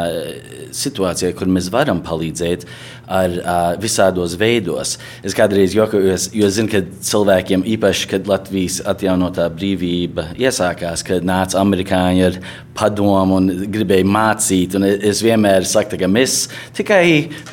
[0.75, 2.67] situācijā, kur mēs varam palīdzēt
[3.13, 4.97] ar uh, visādos veidos.
[5.25, 11.61] Es kādreiz jokoju, jo zinu, ka cilvēkiem, īpaši, kad Latvijas atjaunotā brīvība iesākās, kad nāca
[11.61, 12.39] amerikāņi ar
[12.77, 14.77] padomu un gribēja mācīt.
[14.79, 16.47] Un es vienmēr saku, ka mēs
[16.77, 17.03] tikai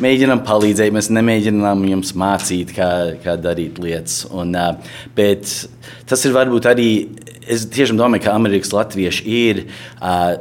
[0.02, 2.90] mēģinām palīdzēt, mēs nemēģinām jums mācīt, kā,
[3.24, 4.22] kā darīt lietas.
[4.32, 5.50] Un, uh, bet
[6.08, 6.92] tas ir varbūt arī.
[7.50, 10.36] Es tiešām domāju, ka Amerikas Latvieši ir uh,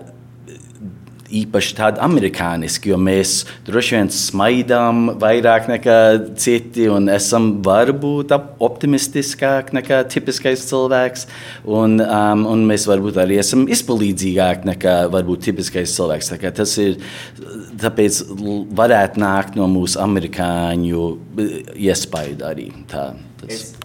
[1.30, 5.98] īpaši tādi amerikāniski, jo mēs droši vien smaidām vairāk nekā
[6.40, 11.28] citi un esam varbūt optimistiskāki nekā tipiskais cilvēks.
[11.70, 16.34] Un, um, un mēs varbūt arī esam izpalīdzīgāki nekā varbūt tipiskais cilvēks.
[16.34, 16.98] Tā tas ir
[17.80, 18.24] tāpēc
[18.80, 21.12] varētu nākt no mūsu amerikāņu
[21.76, 22.70] iespaidu arī.
[22.90, 23.12] Tā,
[23.42, 23.79] tas, es,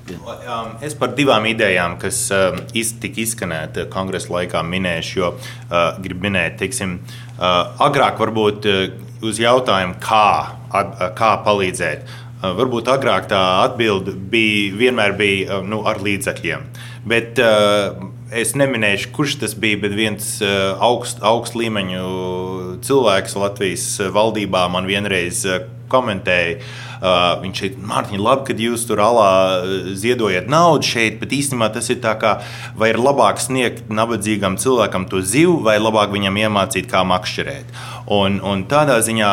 [0.84, 2.58] es par divām idejām, kas um,
[3.00, 8.82] tika izskanēta kongresa laikā, minēšu, jo uh, gribu minēt, teiksim, uh, agrāk varbūt uh,
[9.24, 10.28] uz jautājumu, kā,
[11.16, 12.12] kā palīdzēt.
[12.44, 16.66] Varbūt agrāk tā atbilde bija vienmēr bija nu, ar līdzekļiem.
[17.08, 17.40] Bet
[18.36, 22.02] es neminēšu, kurš tas bija, bet viens augst, augst līmeņu
[22.84, 25.40] cilvēks Latvijas valdībā man vienreiz
[25.88, 26.60] komentēja.
[27.04, 29.30] Uh, viņš teica, Mārtiņ, labi, ka jūs tur alā
[29.92, 32.38] ziedojat naudu šeit, bet īstenībā tas ir tā, kā
[32.80, 37.74] vai ir labāk sniegt nabadzīgam cilvēkam to zivu, vai labāk viņam iemācīt, kā makšķerēt.
[38.12, 39.30] Un, un tādā ziņā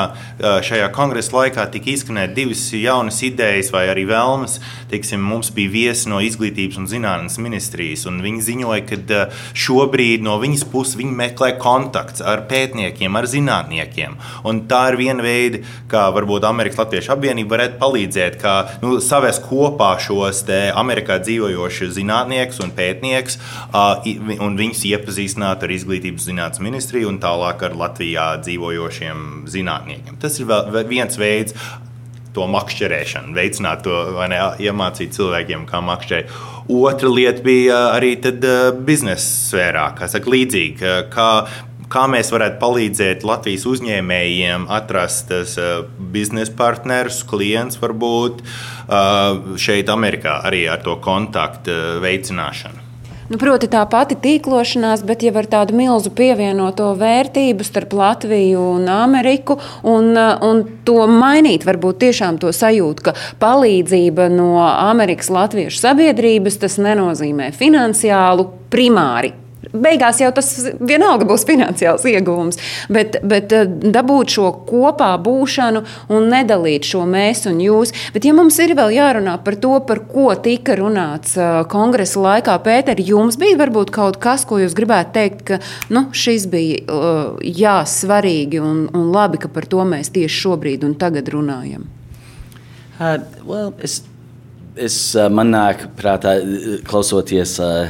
[0.63, 4.59] šajā kongresa laikā tika izskanēt divas jaunas idejas, vai arī vēlmes.
[4.91, 9.21] Teiksim, mums bija viesi no Izglītības un zinātnes ministrijas, un viņi ziņoja, ka
[9.55, 14.15] šobrīd no viņas puses viņi meklē kontakts ar pētniekiem, ar zinātniekiem.
[14.47, 19.43] Un tā ir viena veida, kā varbūt Amerikas Latviešu apvienība varētu palīdzēt, kā nu, savest
[19.45, 20.43] kopā šos
[20.75, 23.37] Amerikā dzīvojošos zinātniekus un pētniekus,
[24.41, 30.19] un viņus iepazīstināt ar Izglītības zinātnes ministriju un tālāk ar Latvijā dzīvojošiem zinātniekiem.
[30.21, 30.51] Tas ir
[30.89, 31.55] viens veids,
[32.31, 33.95] to makšķerēšanu, veicināt to,
[34.31, 36.31] ne, iemācīt cilvēkiem, kā makšķerēt.
[36.71, 38.13] Otra lieta bija arī
[38.87, 40.93] biznesa sfērā, kā saka, līdzīgi.
[41.11, 41.27] Kā,
[41.91, 45.33] kā mēs varētu palīdzēt Latvijas uzņēmējiem atrast
[46.13, 48.45] biznesa partnerus, klientus varbūt
[49.61, 52.87] šeit, Amerikā, arī ar to kontaktu veicināšanu.
[53.31, 58.89] Nu, proti, tā pati tīklošanās, bet jau ar tādu milzu pievienoto vērtību starp Latviju un
[58.91, 59.55] Ameriku,
[59.87, 66.75] un, un to mainīt, varbūt tiešām to sajūtu, ka palīdzība no Amerikas Latviešu sabiedrības tas
[66.83, 69.31] nenozīmē finansiālu primāri
[69.73, 72.59] beigās jau tas vienalga būs finansiāls ieguvums.
[72.91, 77.93] Bet, bet eh, dabūt šo kopā būšanu un nedalīt šo mēs un jūs.
[78.15, 82.57] Bet, ja mums ir vēl jārunā par to, par ko tika runāts eh, kongresa laikā,
[82.61, 85.61] Pēter, jums bija varbūt kaut kas, ko jūs gribētu teikt, ka
[85.93, 90.87] nu, šis bija eh, jā, svarīgi un, un labi, ka par to mēs tieši šobrīd
[90.87, 91.87] un tagad runājam.
[93.01, 94.03] Uh, well, es
[94.75, 94.95] es,
[95.31, 96.37] man nāk prātā,
[96.87, 97.89] klausoties uh,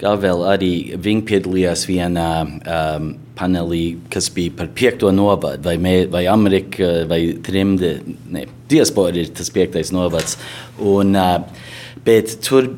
[0.00, 5.94] vēstnieces Gavēl, arī viņi piedalījās vienā um, panelī, kas bija par piekto novadu, vai, mē,
[6.12, 7.98] vai Amerika, vai Trimde,
[8.32, 10.38] ne, diaspora ir tas piektais novads.
[10.80, 11.42] Un, uh,
[12.06, 12.70] bet tur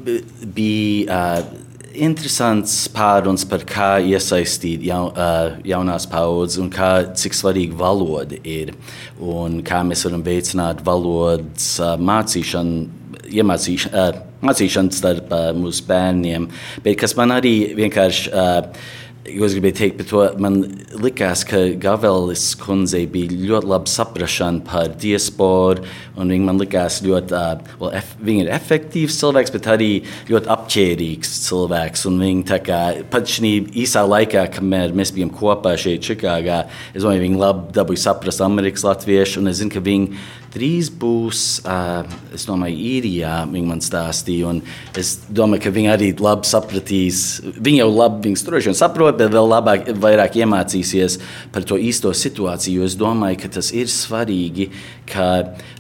[0.57, 1.61] bija uh,
[1.95, 8.75] interesants pārunas par kā iesaistīt jaun, uh, jaunās paudzes un kā, cik svarīga valoda ir
[9.23, 13.95] un kā mēs varam veicināt valodas uh, mācīšanu, iemācīšanu.
[13.95, 16.51] Uh, mācīšanu starp uh, mūsu bērniem,
[16.85, 18.33] bet kas man arī vienkārši.
[18.33, 20.57] Uh, Jo es gribēju teikt, to, man
[20.99, 25.85] likās, ka Gavelis kundzei bija ļoti laba saprāšana par diasporu.
[26.17, 29.91] Viņa man likās ļoti, uh, well, ef, viņa ir efektīvs cilvēks, bet arī
[30.27, 32.05] ļoti apģērbīgs cilvēks.
[32.19, 32.81] Viņa kā,
[33.15, 38.09] pat šī īsā laikā, kamēr mēs bijām kopā šeit, Čikāgā, es domāju, viņa labi dabūja
[38.09, 39.47] saprast Amerikas latviešu.
[39.47, 42.03] Es zinu, ka viņa drīz būs, uh,
[42.35, 43.35] es domāju, īrijā.
[43.53, 44.61] Viņa man stāstīja, un
[44.99, 47.23] es domāju, ka viņa arī labi sapratīs.
[47.43, 51.19] Viņa jau labi, viņas droši vien saprot, bet vēl labāk, vairāk iemācīsies
[51.55, 52.83] par to īsto situāciju.
[52.83, 54.71] Jo es domāju, ka tas ir svarīgi,
[55.11, 55.31] ka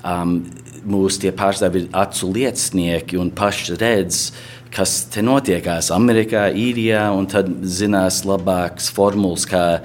[0.01, 0.41] um,
[0.89, 4.25] mūsu pārstāvji ir acu liecinieki un paši redz
[4.73, 9.83] kas te notiekās Amerikā, Īrijā, un tad zinās labākas formulas, kā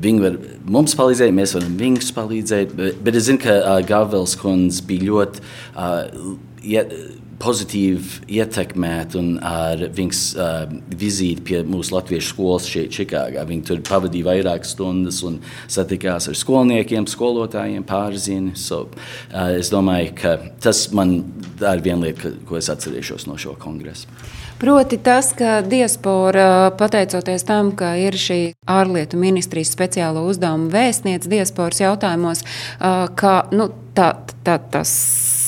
[0.00, 0.36] Viņi var
[0.76, 2.76] mums palīdzēt, mēs varam viņus palīdzēt.
[2.78, 5.42] Bet, bet es zinu, ka uh, Gavels kundze bija ļoti
[5.74, 6.84] uh, ja,
[7.40, 13.44] pozitīvi ietekmēt un ar viņas uh, vizīti pie mūsu latviešu skolas šeit, Čikāgā.
[13.48, 18.54] Viņi tur pavadīja vairākas stundas un satikās ar skolniekiem, skolotājiem, pārzini.
[18.60, 21.20] So, uh, es domāju, ka tas man
[21.60, 24.10] ir viena lieta, ko es atcerēšos no šo kongresu.
[24.60, 31.80] Proti tas, ka diaspora, pateicoties tam, ka ir šī ārlietu ministrijas speciālo uzdevumu vēstniece diasporas
[31.80, 32.44] jautājumos,
[33.16, 34.12] ka nu, tā,
[34.44, 34.92] tā, tas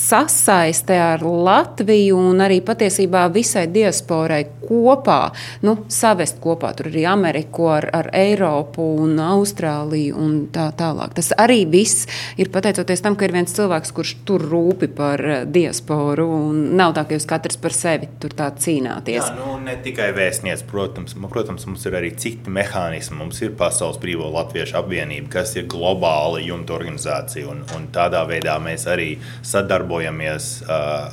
[0.03, 5.19] sasaiste ar Latviju un arī patiesībā visai diasporai kopā,
[5.63, 11.15] nu, savest kopā tur arī Ameriku ar, ar Eiropu un Austrāliju un tā tālāk.
[11.17, 12.07] Tas arī viss
[12.39, 17.05] ir pateicoties tam, ka ir viens cilvēks, kurš tur rūpi par diasporu un nav tā,
[17.07, 19.21] ka jūs katrs par sevi tur tā cīnāties.
[19.21, 23.19] Jā, nu, ne tikai vēstniec, protams, protams, mums ir arī citi mehānismi.
[23.23, 28.57] Mums ir Pasaules Brīvo Latviešu apvienība, kas ir globāla jumta organizācija, un, un tādā veidā
[28.63, 29.13] mēs arī
[29.47, 30.69] sadarbojamies uh,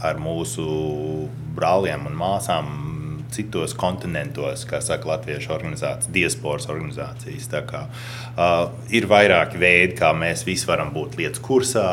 [0.06, 0.66] ar mūsu
[1.56, 2.70] brāliem un māsām
[3.30, 7.48] citos kontinentos, kā saka Latviešu organizācijas, diasporas organizācijas.
[7.68, 11.88] Kā, uh, ir vairāki veidi, kā mēs visi varam būt lietas kursā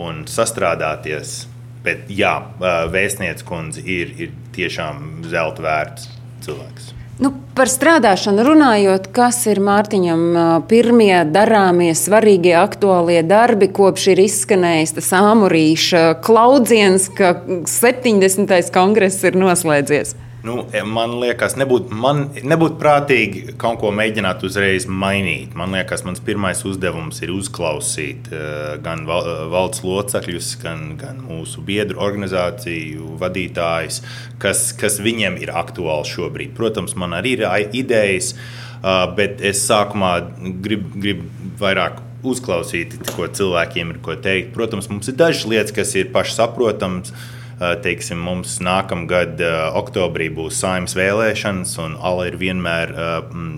[0.00, 1.44] un sastrādāties.
[1.84, 6.10] Bet jā, uh, vēstniece kundze ir, ir tiešām zelta vērts
[6.44, 6.94] cilvēks.
[7.22, 10.22] Nu, par strādāšanu runājot, kas ir Mārtiņam
[10.66, 17.36] pirmie darāmie, svarīgie, aktuālie darbi, kopš ir izskanējis tas āmurīša klaudziens, ka
[17.70, 18.50] 70.
[18.74, 20.16] kongress ir noslēdzies?
[20.44, 21.96] Nu, man liekas, nebūtu
[22.44, 25.54] nebūt prātīgi kaut ko mēģināt uzreiz mainīt.
[25.56, 31.64] Man liekas, mans pirmais uzdevums ir uzklausīt uh, gan val, valsts locekļus, gan, gan mūsu
[31.64, 34.02] biedru organizāciju vadītājus,
[34.42, 36.52] kas, kas viņiem ir aktuāli šobrīd.
[36.58, 40.18] Protams, man arī ir idejas, uh, bet es sākumā
[40.64, 41.24] gribu grib
[41.62, 44.52] vairāk uzklausīt, ko cilvēkiem ir ko teikt.
[44.52, 47.16] Protams, mums ir dažas lietas, kas ir pašsaprotamas
[47.58, 53.12] teiksim, mums nākamgad eh, oktobrī būs saimnes vēlēšanas, un ALA ir vienmēr eh,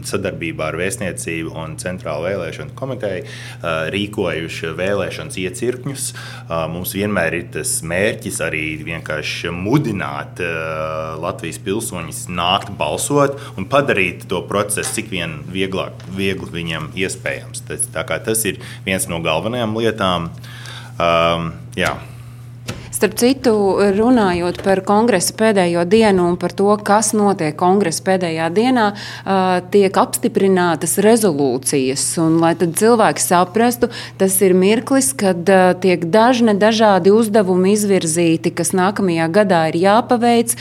[0.08, 3.24] sadarbībā ar Vēstniecību un Centrālo vēlēšanu komiteju
[3.92, 6.04] rīkojuši vēlēšanas iecirkņus.
[6.72, 10.40] Mums vienmēr ir tas mērķis arī vienkārši mudināt
[11.22, 17.64] Latvijas pilsoņus nākt balsot un padarīt to procesu cik vien vieglāk, viegli viņam iespējams.
[17.68, 20.30] Tas, tas ir viens no galvenajām lietām.
[20.96, 21.96] Um, jā.
[22.96, 23.50] Starp citu,
[23.92, 28.86] runājot par kongresa pēdējo dienu un par to, kas notiek kongresa pēdējā dienā,
[29.74, 32.04] tiek apstiprinātas rezolūcijas.
[32.24, 35.44] Un, lai cilvēki saprastu, tas ir mirklis, kad
[35.82, 40.56] tiek dažne dažādi uzdevumi izvirzīti, kas nākamajā gadā ir jāpaveic,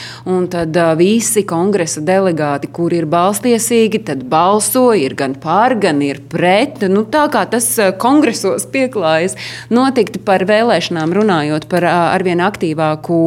[0.51, 6.83] tad visi kongresa delegāti, kuri ir balstiesīgi, tad balso, ir gan pār, gan ir pret.
[6.91, 7.71] Nu, tā kā tas
[8.03, 9.39] kongresos pieklājas
[9.71, 13.19] notikt par vēlēšanām runājot par ar arvien aktīvāku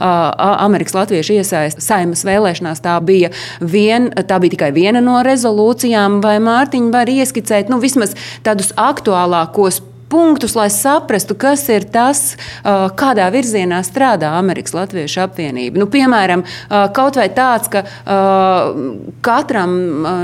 [0.00, 2.80] Amerikas latviešu iesaistu saimas vēlēšanās.
[2.84, 8.16] Tā bija, vien, tā bija tikai viena no rezolūcijām, vai Mārtiņa var ieskicēt nu, vismaz
[8.46, 15.80] tādus aktuālākos punktus, lai saprastu, kas ir tas, kādā virzienā strādā Amerikas Latviešu apvienība.
[15.82, 16.44] Nu, piemēram,
[16.96, 17.82] kaut vai tāds, ka
[19.26, 19.74] katram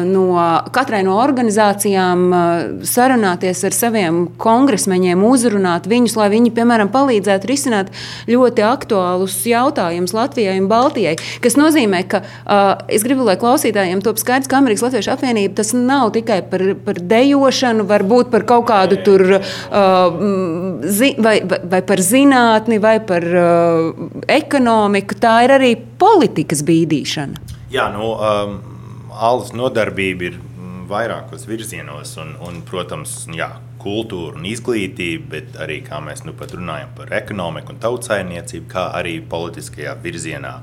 [0.08, 0.26] no,
[0.74, 2.24] katrai no organizācijām
[2.86, 7.92] sarunāties ar saviem kongresmeņiem, uzrunāt viņus, lai viņi, piemēram, palīdzētu risināt
[8.30, 11.16] ļoti aktuālus jautājumus Latvijai un Baltijai.
[11.42, 12.22] Tas nozīmē, ka
[12.92, 17.02] es gribu, lai klausītājiem top skaidrs, ka Amerikas Latviešu apvienība tas nav tikai par, par
[17.12, 19.26] dejošanu, varbūt par kaut kādu tur
[19.72, 25.18] vai, vai, vai par zinātni, vai par uh, ekonomiku.
[25.22, 27.48] Tā ir arī politikas bīdīšana.
[27.72, 28.58] Jā, nu, um,
[29.12, 30.40] Alus nodarbība ir
[30.88, 33.48] vairākos virzienos, un, un protams, jā,
[33.82, 38.88] kultūra un izglītība, bet arī, kā mēs nu pat runājam par ekonomiku un tautsājniecību, kā
[38.98, 40.54] arī politiskajā virzienā.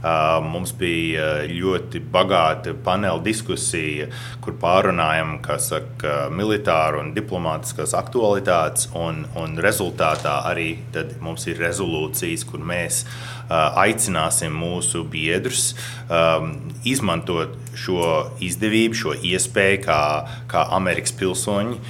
[0.00, 4.08] Mums bija ļoti bagāta paneļa diskusija,
[4.40, 10.70] kur pārunājam saka, militāru un diplomātiskās aktualitātes, un, un rezultātā arī
[11.20, 13.04] mums ir rezolūcijas, kur mēs
[13.50, 15.74] aicināsim mūsu biedrus
[16.88, 20.02] izmantot šo izdevību, šo iespēju, kā,
[20.50, 21.80] kā Amerikas pilsoņi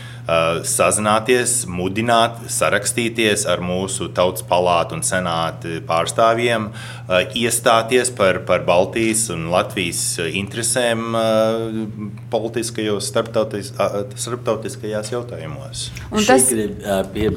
[0.66, 9.26] sazināties, mudināt, sarakstīties ar mūsu tautas palātu un senātu pārstāvjiem, uh, iestāties par, par Baltijas
[9.34, 11.80] un Latvijas interesēm uh,
[12.32, 13.72] politiskajos, starptautis,
[14.20, 15.88] starptautiskajās jautājumos.
[16.10, 16.76] Un tas ir.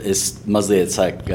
[0.04, 1.34] Es mazliet saku,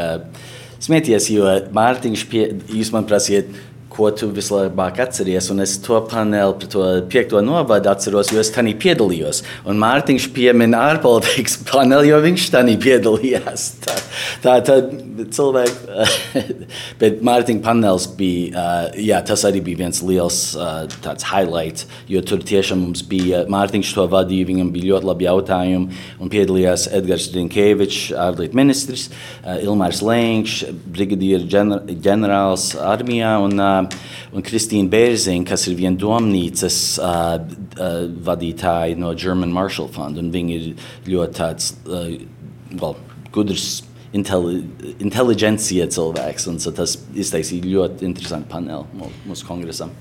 [0.82, 3.50] smieties, jo Mārtiņš, pie, jūs man prasiet,
[3.98, 5.50] ko tu vislabāk atceries.
[5.52, 9.42] Un es to paneli par to piekto novadu atceros, jo es tajā piedalījos.
[9.68, 13.68] Un Mārtiņš piemin ārpolitikas paneli, jo viņš tajā piedalījās.
[13.82, 13.96] Tā,
[14.42, 14.90] tā tad
[15.34, 16.44] cilvēki,
[17.00, 18.64] bet Mārtiņa panelis bija,
[18.98, 20.38] jā, tas arī bija viens liels
[21.04, 26.00] tāds highlights, jo tur tiešām mums bija Mārtiņš to vadīja, viņam bija ļoti labi jautājumi
[26.18, 29.08] un piedalījās Edgars Rinkevičs, ārlietu ministrs,
[29.58, 30.58] Ilmārs Lēņš,
[30.94, 33.58] brigadieru ģenerālis armijā un,
[34.32, 36.78] un Kristīna Bērziņa, kas ir viena domnīcas
[38.28, 42.96] vadītāja no German Marshall Fund, un viņi ir ļoti tāds, well,
[43.34, 43.82] gudrs
[44.16, 44.62] inteli,
[45.04, 46.48] inteligencija cilvēks.
[46.50, 49.92] Un, so tas iztaisīja ļoti interesantu paneli mūsu kongresam.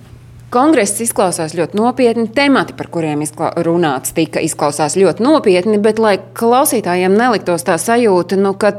[0.48, 2.24] Kongress izklausās ļoti nopietni.
[2.32, 3.20] Temati, par kuriem
[3.66, 8.72] runāts, tika izklausās ļoti nopietni, bet, lai klausītājiem neliktos tā sajūta, nu, ka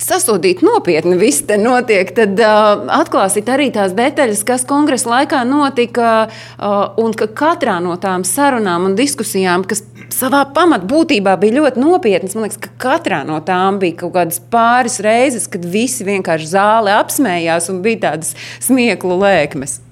[0.00, 6.14] sasodīt nopietni viss te notiek, tad uh, atklāsit arī tās detaļas, kas kongresa laikā notika,
[6.56, 9.84] uh, un ka katrā no tām sarunām un diskusijām, kas
[10.16, 14.96] savā pamatbūtībā bija ļoti nopietnas, man liekas, ka katrā no tām bija kaut kādas pāris
[15.04, 18.32] reizes, kad visi vienkārši zāle apsmējās un bija tādas
[18.64, 19.82] smieklu lēkmes.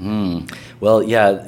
[0.00, 0.46] Mm.
[0.80, 1.44] Well, yeah,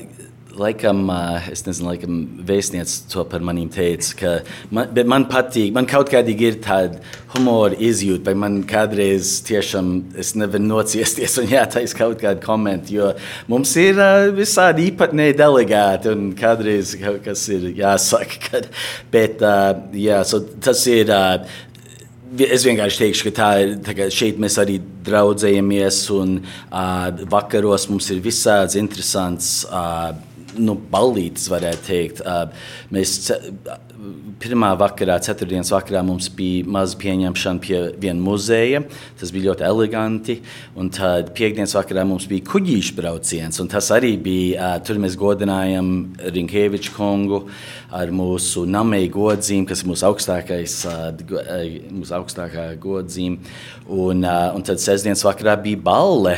[0.60, 1.06] laikam,
[1.48, 4.32] es nezinu, laikam vēstniece to par maniem teica, ka
[4.74, 7.00] man, man patīk, man kaut kādīgi ir tāda
[7.32, 13.10] humora izjūta, vai man kādreiz tiešām es nevaru nociesties un jātaisa kaut kādu komentu, jo
[13.48, 18.70] mums ir uh, visādi īpatnēji delegāti un kādreiz kaut kas ir jāsaka, kad,
[19.14, 21.16] bet uh, jā, so tas ir.
[22.32, 23.72] Es vienkārši teikšu, ka tā ir.
[23.84, 30.14] Tā šeit mēs arī draudzējamies, un uh, vakaros mums ir visādas interesantas uh,
[30.56, 32.22] nu, ballītes, varētu teikt.
[32.92, 33.14] Mēs
[34.42, 38.82] pirmā vakarā, ceturtdienas vakarā, mums bija maza pieņemšana pie viena muzeja.
[39.20, 40.38] Tas bija ļoti eleganti.
[40.78, 43.60] Un tad piekdienas vakarā mums bija kuģīšu brauciens.
[43.72, 45.92] Tas arī bija, tur mēs godinājām
[46.34, 47.44] Rinkēviču kungu
[47.92, 50.78] ar mūsu namēju godzīm, kas ir mūsu, augstākais,
[51.92, 53.52] mūsu augstākā godzīme.
[53.92, 56.34] Un, un tad sestdienas vakarā bija balle,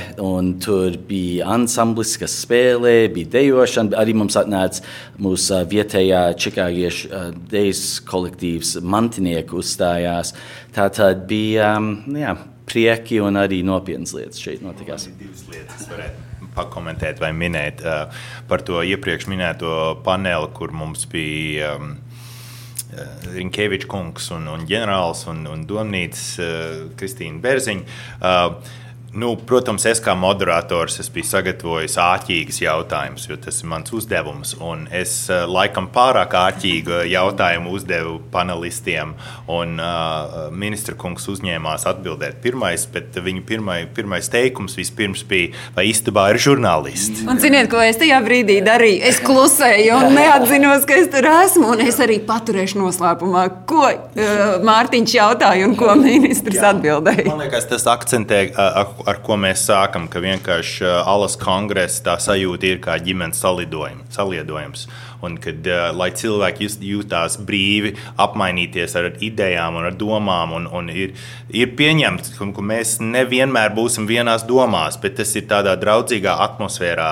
[0.64, 3.96] tur bija ansamblis, kas spēlēja, bija dejošana.
[4.02, 4.82] Arī mums atnāca
[5.22, 7.12] mūsu vietējā čikāgiešu
[7.54, 10.34] dejas kolektīvs Mantinieku uzstājās.
[10.74, 12.36] Tā tad bija um, nu jā,
[12.68, 15.08] prieki un arī nopietnas lietas šeit notikās.
[15.20, 18.06] Divas lietas varētu pakomentēt vai minēt uh,
[18.50, 19.74] par to iepriekš minēto
[20.06, 21.74] paneli, kur mums bija.
[21.78, 21.96] Um,
[22.94, 28.00] uh, Rinkevičs kungs un, un ģenerālis un, un domnīca uh, Kristīna Berziņa.
[28.20, 28.80] Uh,
[29.14, 34.56] Nu, protams, es kā moderators es biju sagatavojis āķīgas jautājumus, jo tas ir mans uzdevums.
[34.90, 39.12] Es uh, laikam pārāk āķīgu jautājumu uzdevu panelistiem,
[39.54, 45.86] un uh, ministra kungs uzņēmās atbildēt pirmais, bet viņa pirmai, pirmais teikums vispirms bija, vai
[45.92, 47.28] istabā ir žurnālisti.
[47.30, 48.98] Un ziniet, ko es tajā brīdī darīju?
[49.12, 54.58] Es klusēju un neatzinos, ka es tur esmu, un es arī paturēšu noslēpumā, ko uh,
[54.66, 57.30] Mārtiņš jautāja un ko ministrs atbildēja.
[57.30, 58.42] Man liekas, tas akcentē.
[58.50, 63.40] Uh, ar ko mēs sākam, ka vienkārši uh, alas kongresa tā sajūta ir kā ģimenes
[63.40, 64.86] saliedojums.
[65.24, 71.14] Un kad lai cilvēki jūtās brīvi, apmainīties ar idejām un ar domām, un, un ir,
[71.54, 77.10] ir pieņemts, ka, mēs nevienmēr būsim vienās domās, bet tas ir tādā draudzīgā atmosfērā.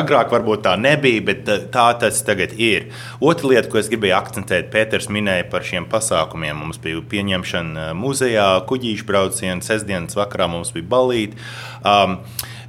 [0.00, 1.44] Agrāk varbūt tā nebija, bet
[1.74, 2.90] tā tas tagad ir.
[3.20, 6.58] Otra lieta, ko es gribēju akcentēt, Pēters minēja par šiem pasākumiem.
[6.60, 11.38] Mums bija pieņemšana muzejā, kuģīšu brauciens, sestdienas vakarā mums bija balīti.
[11.80, 12.20] Um,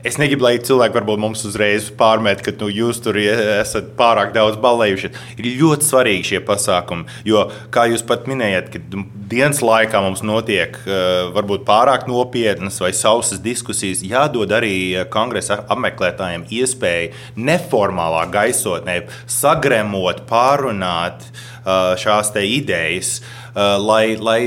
[0.02, 4.58] Es negribu, lai cilvēki varbūt mums uzreiz pārmet, ka nu, jūs tur esat pārāk daudz
[4.62, 5.12] balējuši.
[5.38, 10.80] Ir ļoti svarīgi šie pasākumi, jo, kā jūs pat minējat, ka dienas laikā mums notiek
[10.82, 19.04] uh, varbūt pārāk nopietnas vai sausas diskusijas, jādod arī uh, kongresa apmeklētājiem iespēju neformālā gaisotnē
[19.30, 23.20] sagremot, pārunāt uh, šās idejas,
[23.54, 24.40] lai, lai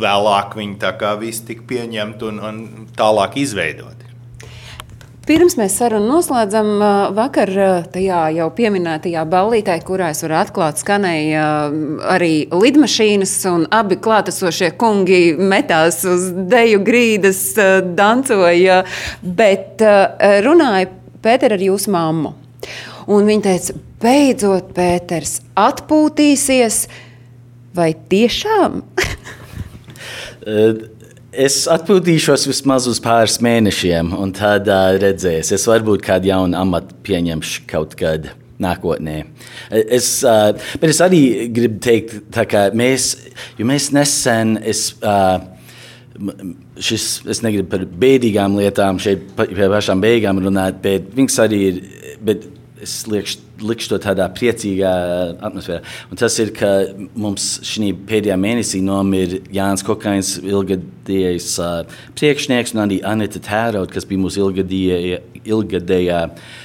[0.00, 4.03] vēlāk viņi tā kā visi tika pieņemti un, un tālāk izveidoti.
[5.24, 6.66] Pirms mēs sarunu noslēdzam,
[7.16, 7.48] vakar
[7.94, 11.44] tajā jau pieminētajā ballītē, kurā es varu atklāt, skanēja
[12.12, 17.40] arī lidmašīnas, un abi klātesošie kungi metās uz deju grīdas,
[17.96, 18.82] dancoja,
[19.24, 19.84] bet
[20.44, 20.92] runāja
[21.24, 22.34] Pēter ar jūsu mammu.
[23.08, 26.82] Un viņa teica, beidzot, Pēters atpūtīsies,
[27.72, 28.82] vai tiešām?
[31.34, 36.94] Es atpūtīšos vismaz uz pāris mēnešiem, un tad uh, redzēs, es varbūt kādu jaunu amatu
[37.06, 38.28] pieņemšu kaut kad
[38.62, 39.16] nākotnē.
[39.74, 41.22] Es, uh, bet es arī
[41.54, 43.08] gribu teikt, ka mēs,
[43.58, 44.56] mēs nesen.
[44.62, 45.42] Es, uh,
[46.78, 51.62] šis, es negribu par bēdīgām lietām šeit pa- pie pašām beigām runāt, bet viņas arī
[51.72, 51.80] ir.
[52.24, 52.46] Bet
[52.84, 54.92] es liekšu, likšu to tādā priecīgā
[55.44, 55.82] atmosfērā.
[56.10, 56.70] Un tas ir, ka
[57.14, 64.08] mums šī pēdējā mēnesī nomira Jānis Kokains, ilgadējais uh, priekšnieks, un arī Anita Tērauda, kas
[64.08, 66.20] bija mūsu ilgadējā, ilgadējā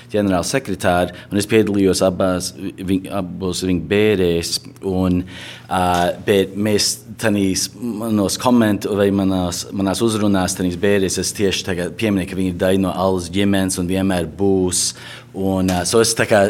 [0.10, 1.14] ģenerāla sekretāra.
[1.38, 4.54] Es piedalījos abās, viņ, abos viņa bērēs.
[4.90, 5.22] Un,
[5.68, 12.28] uh, bet mēs tanīs manos komentāros vai manās, manās uzrunās, tanīs bērēs, es tieši pieminu,
[12.30, 14.92] ka viņi ir daļa no Alas ģimenes un vienmēr būs.
[15.34, 16.48] Un, uh, so es tā kā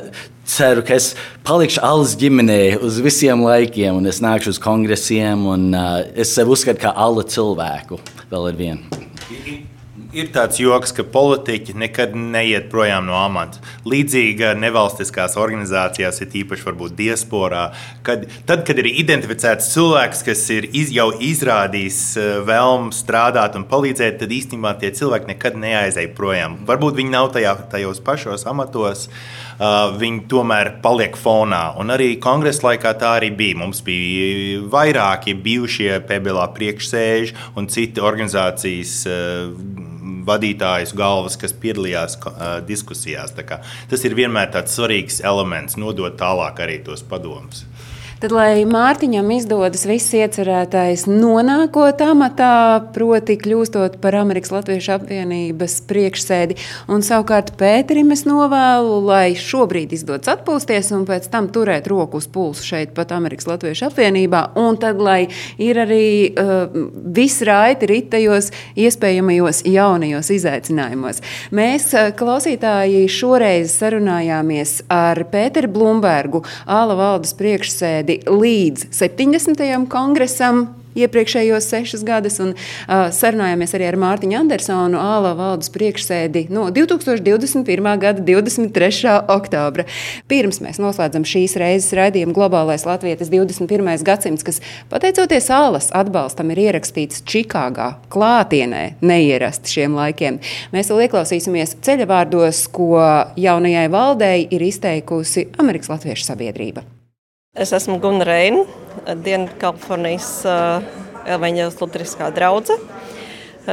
[0.50, 1.14] ceru, ka es
[1.48, 6.52] palikšu Alas ģimenē uz visiem laikiem, un es nākšu uz kongresiem, un uh, es sev
[6.56, 9.06] uzskatu kā Alla cilvēku vēl ar vienu.
[10.10, 13.60] Ir tāds joks, ka politiķi nekad neiet projām no amata.
[13.86, 17.68] Līdzīga nevalstiskās organizācijās, ir īpaši varbūt diasporā,
[18.08, 23.68] kad, tad, kad ir identificēts cilvēks, kas ir iz, jau izrādījis eh, vēlmu strādāt un
[23.70, 26.58] palīdzēt, tad īstenībā tie cilvēki nekad neaizēja projām.
[26.66, 31.76] Varbūt viņi nav tajā, tajos pašos amatos, uh, viņi tomēr paliek fonā.
[31.80, 33.60] Un arī kongresa laikā tā arī bija.
[33.60, 38.98] Mums bija vairāki bijušie PBLā priekšsēži un citi organizācijas.
[39.08, 39.86] Uh,
[40.30, 43.34] vadītājus galvas, kas piedalījās uh, diskusijās.
[43.34, 47.66] Tas ir vienmēr tāds svarīgs elements, nodot tālāk arī tos padomus.
[48.20, 56.58] Tad, lai Mārtiņam izdodas viss iecerētais, nonākot amatā, proti, kļūstot par Amerikas Latviešu apvienības priekšsēdi,
[56.92, 62.28] un savukārt Pēterim es novēlu, lai šobrīd izdodas atpūsties un pēc tam turēt roku uz
[62.28, 66.76] pulsu šeit, pat Amerikas Latviešu apvienībā, un tad, lai ir arī uh,
[67.16, 68.52] viss raiti ritajos
[68.84, 71.24] iespējamajos jaunajos izaicinājumos.
[71.56, 79.88] Mēs, uh, klausītāji, šoreiz sarunājāmies ar Pēteru Blumbergu, Āla valdes priekšsēdi līdz 70.
[79.92, 80.68] kongresam.
[80.98, 87.90] Iepriekšējos sešus gadus, un uh, sarunājāmies arī ar Mārtiņu Andersonu, Āla valdes priekšsēdi no 2021.
[88.02, 89.14] gada 23.
[89.30, 89.86] oktobra.
[90.32, 94.04] Pirms mēs noslēdzam šīs reizes raidījumu Globālais Latvijas 21.
[94.08, 100.42] gadsimts, kas pateicoties Ālas atbalstam ir ierakstīts Čikāgā, klātienē, neierasti šiem laikiem.
[100.74, 102.96] Mēs vēl ieklausīsimies ceļavārdos, ko
[103.40, 106.90] jaunajai valdei ir izteikusi Amerikas Latviešu sabiedrība.
[107.58, 108.62] Es esmu Gunna Reina,
[109.10, 110.84] Dienvidkalifornijas uh,
[111.26, 112.78] Elveņģēlas Lutriskā draudzene.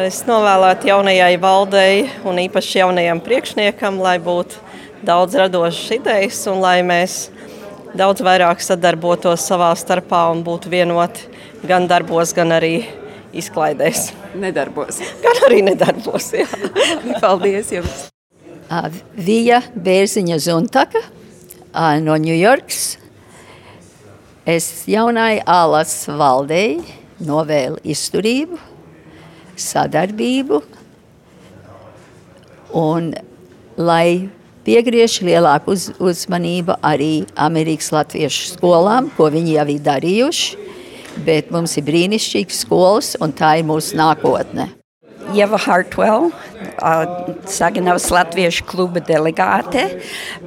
[0.00, 4.62] Es novēlētu jaunajai valdei un īpaši jaunajam priekšniekam, lai būtu
[5.04, 7.18] daudz radošas idejas un lai mēs
[7.92, 11.28] daudz vairāk sadarbotos savā starpā un būtu vienoti
[11.68, 12.78] gan darbos, gan arī
[13.36, 14.08] izklaidēs.
[14.40, 15.04] Nedarbos.
[15.24, 16.32] Gan arī nedarbos.
[16.32, 16.48] Jā.
[17.24, 18.06] Paldies jums!
[19.12, 21.10] Vija Bērziņa Zuntaka
[22.00, 23.05] no Ņujorkas.
[24.46, 26.76] Es jaunai Alas valdei
[27.18, 28.60] novēlu izturību,
[29.58, 30.60] sadarbību
[32.78, 33.08] un
[33.74, 34.28] lai
[34.62, 40.62] piegriež lielāku uz, uzmanību arī Amerikas Latviešu skolām, ko viņi jau ir darījuši.
[41.26, 44.70] Bet mums ir brīnišķīgas skolas, un tā ir mūsu nākotne.
[45.34, 46.30] Ieva Hartwell,
[47.50, 49.86] Saganavas Latviešu kluba delegāte,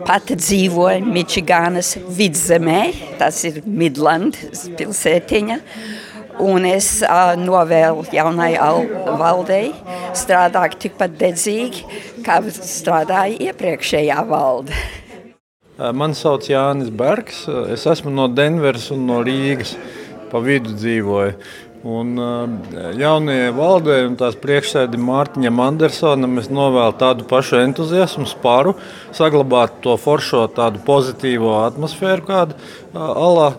[0.08, 2.82] pati dzīvoja Mičigānas vidzemē,
[3.20, 5.60] tas ir Midlands pilsētiņa.
[6.40, 8.54] Un es uh, novēlu jaunai
[9.20, 9.74] valdei
[10.16, 11.84] strādāt tikpat dedzīgi,
[12.24, 14.78] kā strādāja iepriekšējā valde.
[15.80, 17.46] Mani sauc Jānis Bergs.
[17.72, 19.78] Es esmu no Denveras un no Rīgas.
[20.30, 21.38] Pa vidu dzīvoju.
[21.88, 22.18] Un
[23.00, 28.74] jaunajai valdei un tās priekšsēdim Mārtiņam Andersonam es novēlu tādu pašu entuziasmu, spāru,
[29.16, 32.58] saglabāt to foršo, tādu pozitīvo atmosfēru, kāda
[32.94, 33.54] alā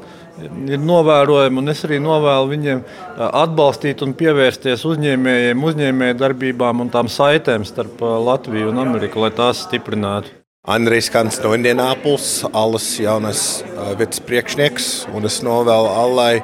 [0.68, 1.64] ir novērojama.
[1.72, 2.82] Es arī novēlu viņiem
[3.30, 9.64] atbalstīt un pievērsties uzņēmējiem, uzņēmēju darbībām un tām saitēm starp Latviju un Ameriku, lai tās
[9.64, 10.36] stiprinātu.
[10.68, 13.62] Andrijs Kants no Indianapolis, Alas jaunais
[13.96, 16.34] vietas priekšnieks, un es novēlu Allai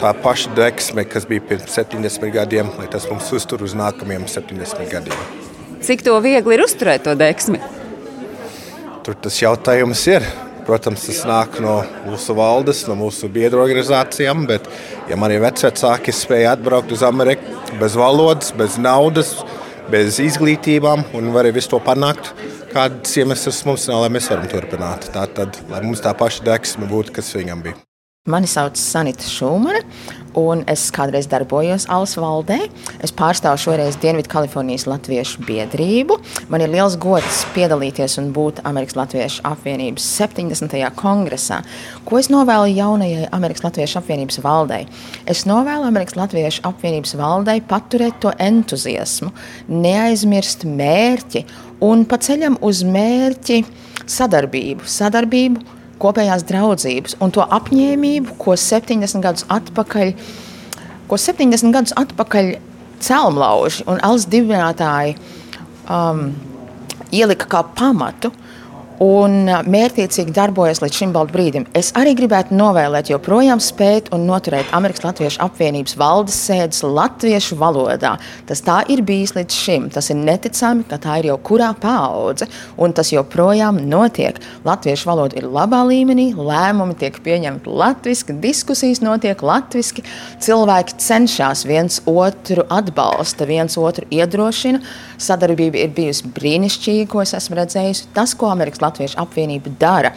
[0.00, 4.90] tā paša deksme, kas bija pirms 70 gadiem, lai tas mums uztur uz nākamajiem 70
[4.92, 5.24] gadiem.
[5.84, 7.60] Cik to viegli ir uzturēt to deksmi?
[9.06, 10.26] Tur tas jautājums ir.
[10.68, 14.66] Protams, tas nāk no mūsu valdes, no mūsu biedru organizācijām, bet,
[15.08, 19.32] ja mani vecāki spēja atbraukt uz Ameriku bez valodas, bez naudas,
[19.88, 22.34] bez izglītībām un varēja visu to panākt,
[22.74, 25.08] kādas iemesls mums nav, lai mēs varam turpināt.
[25.16, 27.87] Tā tad, lai mums tā paša deksme būtu, kas viņam bija.
[28.28, 29.80] Mani sauc Sanita Šūmane,
[30.36, 32.58] un es kādreiz darbojos Alas valdē.
[33.00, 36.18] Es pārstāvu šoreiz Dienvidkalifornijas Latviešu biedrību.
[36.52, 40.76] Man ir liels gods piedalīties un būt Amerikas Latviešu apvienības 70.
[40.98, 41.62] kongresā.
[42.04, 44.82] Ko es novēlu jaunajai Amerikas Latviešu apvienības valdei?
[45.24, 49.32] Es novēlu Amerikas Latviešu apvienības valdei paturēt to entuziasmu,
[49.72, 51.46] neaizmirst mērķi
[51.88, 53.62] un pa ceļam uz mērķi
[54.04, 54.84] sadarbību.
[54.84, 60.12] sadarbību kopējās draudzības un to apņēmību, ko 70 gadus atpakaļ,
[61.10, 62.52] ko 70 gadus atpakaļ
[63.04, 65.16] celmlauži un alus dibinātāji
[65.90, 66.28] um,
[67.14, 68.32] ielika kā pamatu
[69.02, 71.66] un mērķiecīgi darbojas līdz šim brīdim.
[71.76, 78.16] Es arī gribētu novēlēt, joprojām spēt un noturēt Amerikas Latviešu apvienības valdes sēdes latviešu valodā.
[78.48, 79.88] Tas tā ir bijis līdz šim.
[79.94, 84.40] Tas ir neticami, ka tā ir jau kurā paudze, un tas joprojām notiek.
[84.66, 90.04] Latviešu valoda ir labā līmenī, lēmumi tiek pieņemti latviešu, diskusijas notiek latviešu,
[90.44, 94.82] cilvēki cenšas viens otru atbalsta, viens otru iedrošina.
[95.18, 98.08] Sadarbība ir bijusi brīnišķīga, ko es esmu redzējusi.
[98.14, 100.12] Tas, ko Amerikas Latviešu apvienība dara,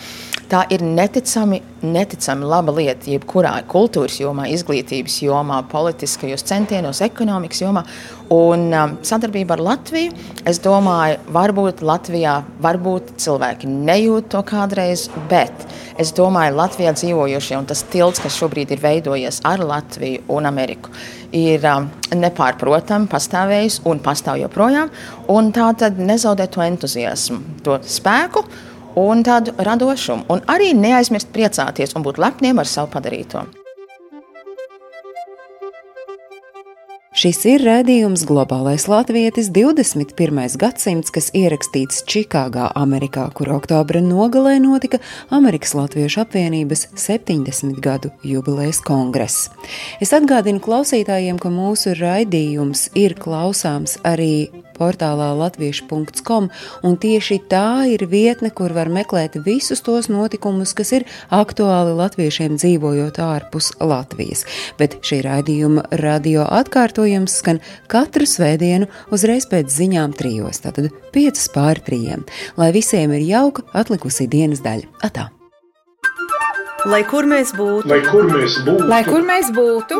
[0.51, 3.07] tā ir neticami, neticami laba lieta.
[3.11, 7.85] Jebkurā kultūras jomā, izglītības jomā, politiskajos centienos, ekonomikas jomā.
[8.31, 10.11] Un um, sadarbība ar Latviju,
[10.47, 15.65] es domāju, varbūt Latvijā varbūt cilvēki nejūt to kādreiz, bet
[15.99, 20.95] es domāju, Latvijā dzīvojošie un tas tilts, kas šobrīd ir veidojies ar Latviju un Ameriku
[21.35, 24.91] ir um, nepārprotami pastāvējis un pastāv joprojām.
[25.31, 28.45] Un tā tad nezaudēt to entuziasmu, to spēku
[29.01, 30.27] un tādu radošumu.
[30.31, 33.47] Un arī neaizmirst priecāties un būt lepniem ar savu padarīto.
[37.21, 40.39] Šis ir rādījums Globālais Latvijas 21.
[40.57, 44.97] gadsimts, kas ierakstīts Čikāgā, Amerikā, kur oktobra nogalē notika
[45.29, 49.51] Amerikas Latviešu apvienības 70 gadu jubilejas kongress.
[50.01, 54.49] Es atgādinu klausītājiem, ka mūsu raidījums ir klausāms arī
[54.81, 56.49] portālā latviešu.com,
[56.83, 62.57] un tieši tā ir vietne, kur var meklēt visus tos notikumus, kas ir aktuāli latviešiem
[62.57, 64.45] dzīvojot ārpus Latvijas.
[64.81, 67.61] Bet šī raidījuma radio atkārtojums skan
[67.91, 72.25] katru svētdienu uzreiz pēc ziņām trijos, tātad piecas pāri trījiem,
[72.57, 74.89] lai visiem ir jauka atlikusi dienas daļa.
[75.05, 75.29] Atā!
[76.89, 79.99] Lai kur mēs būtu, lai kur mēs būtu, lai kur mēs būtu,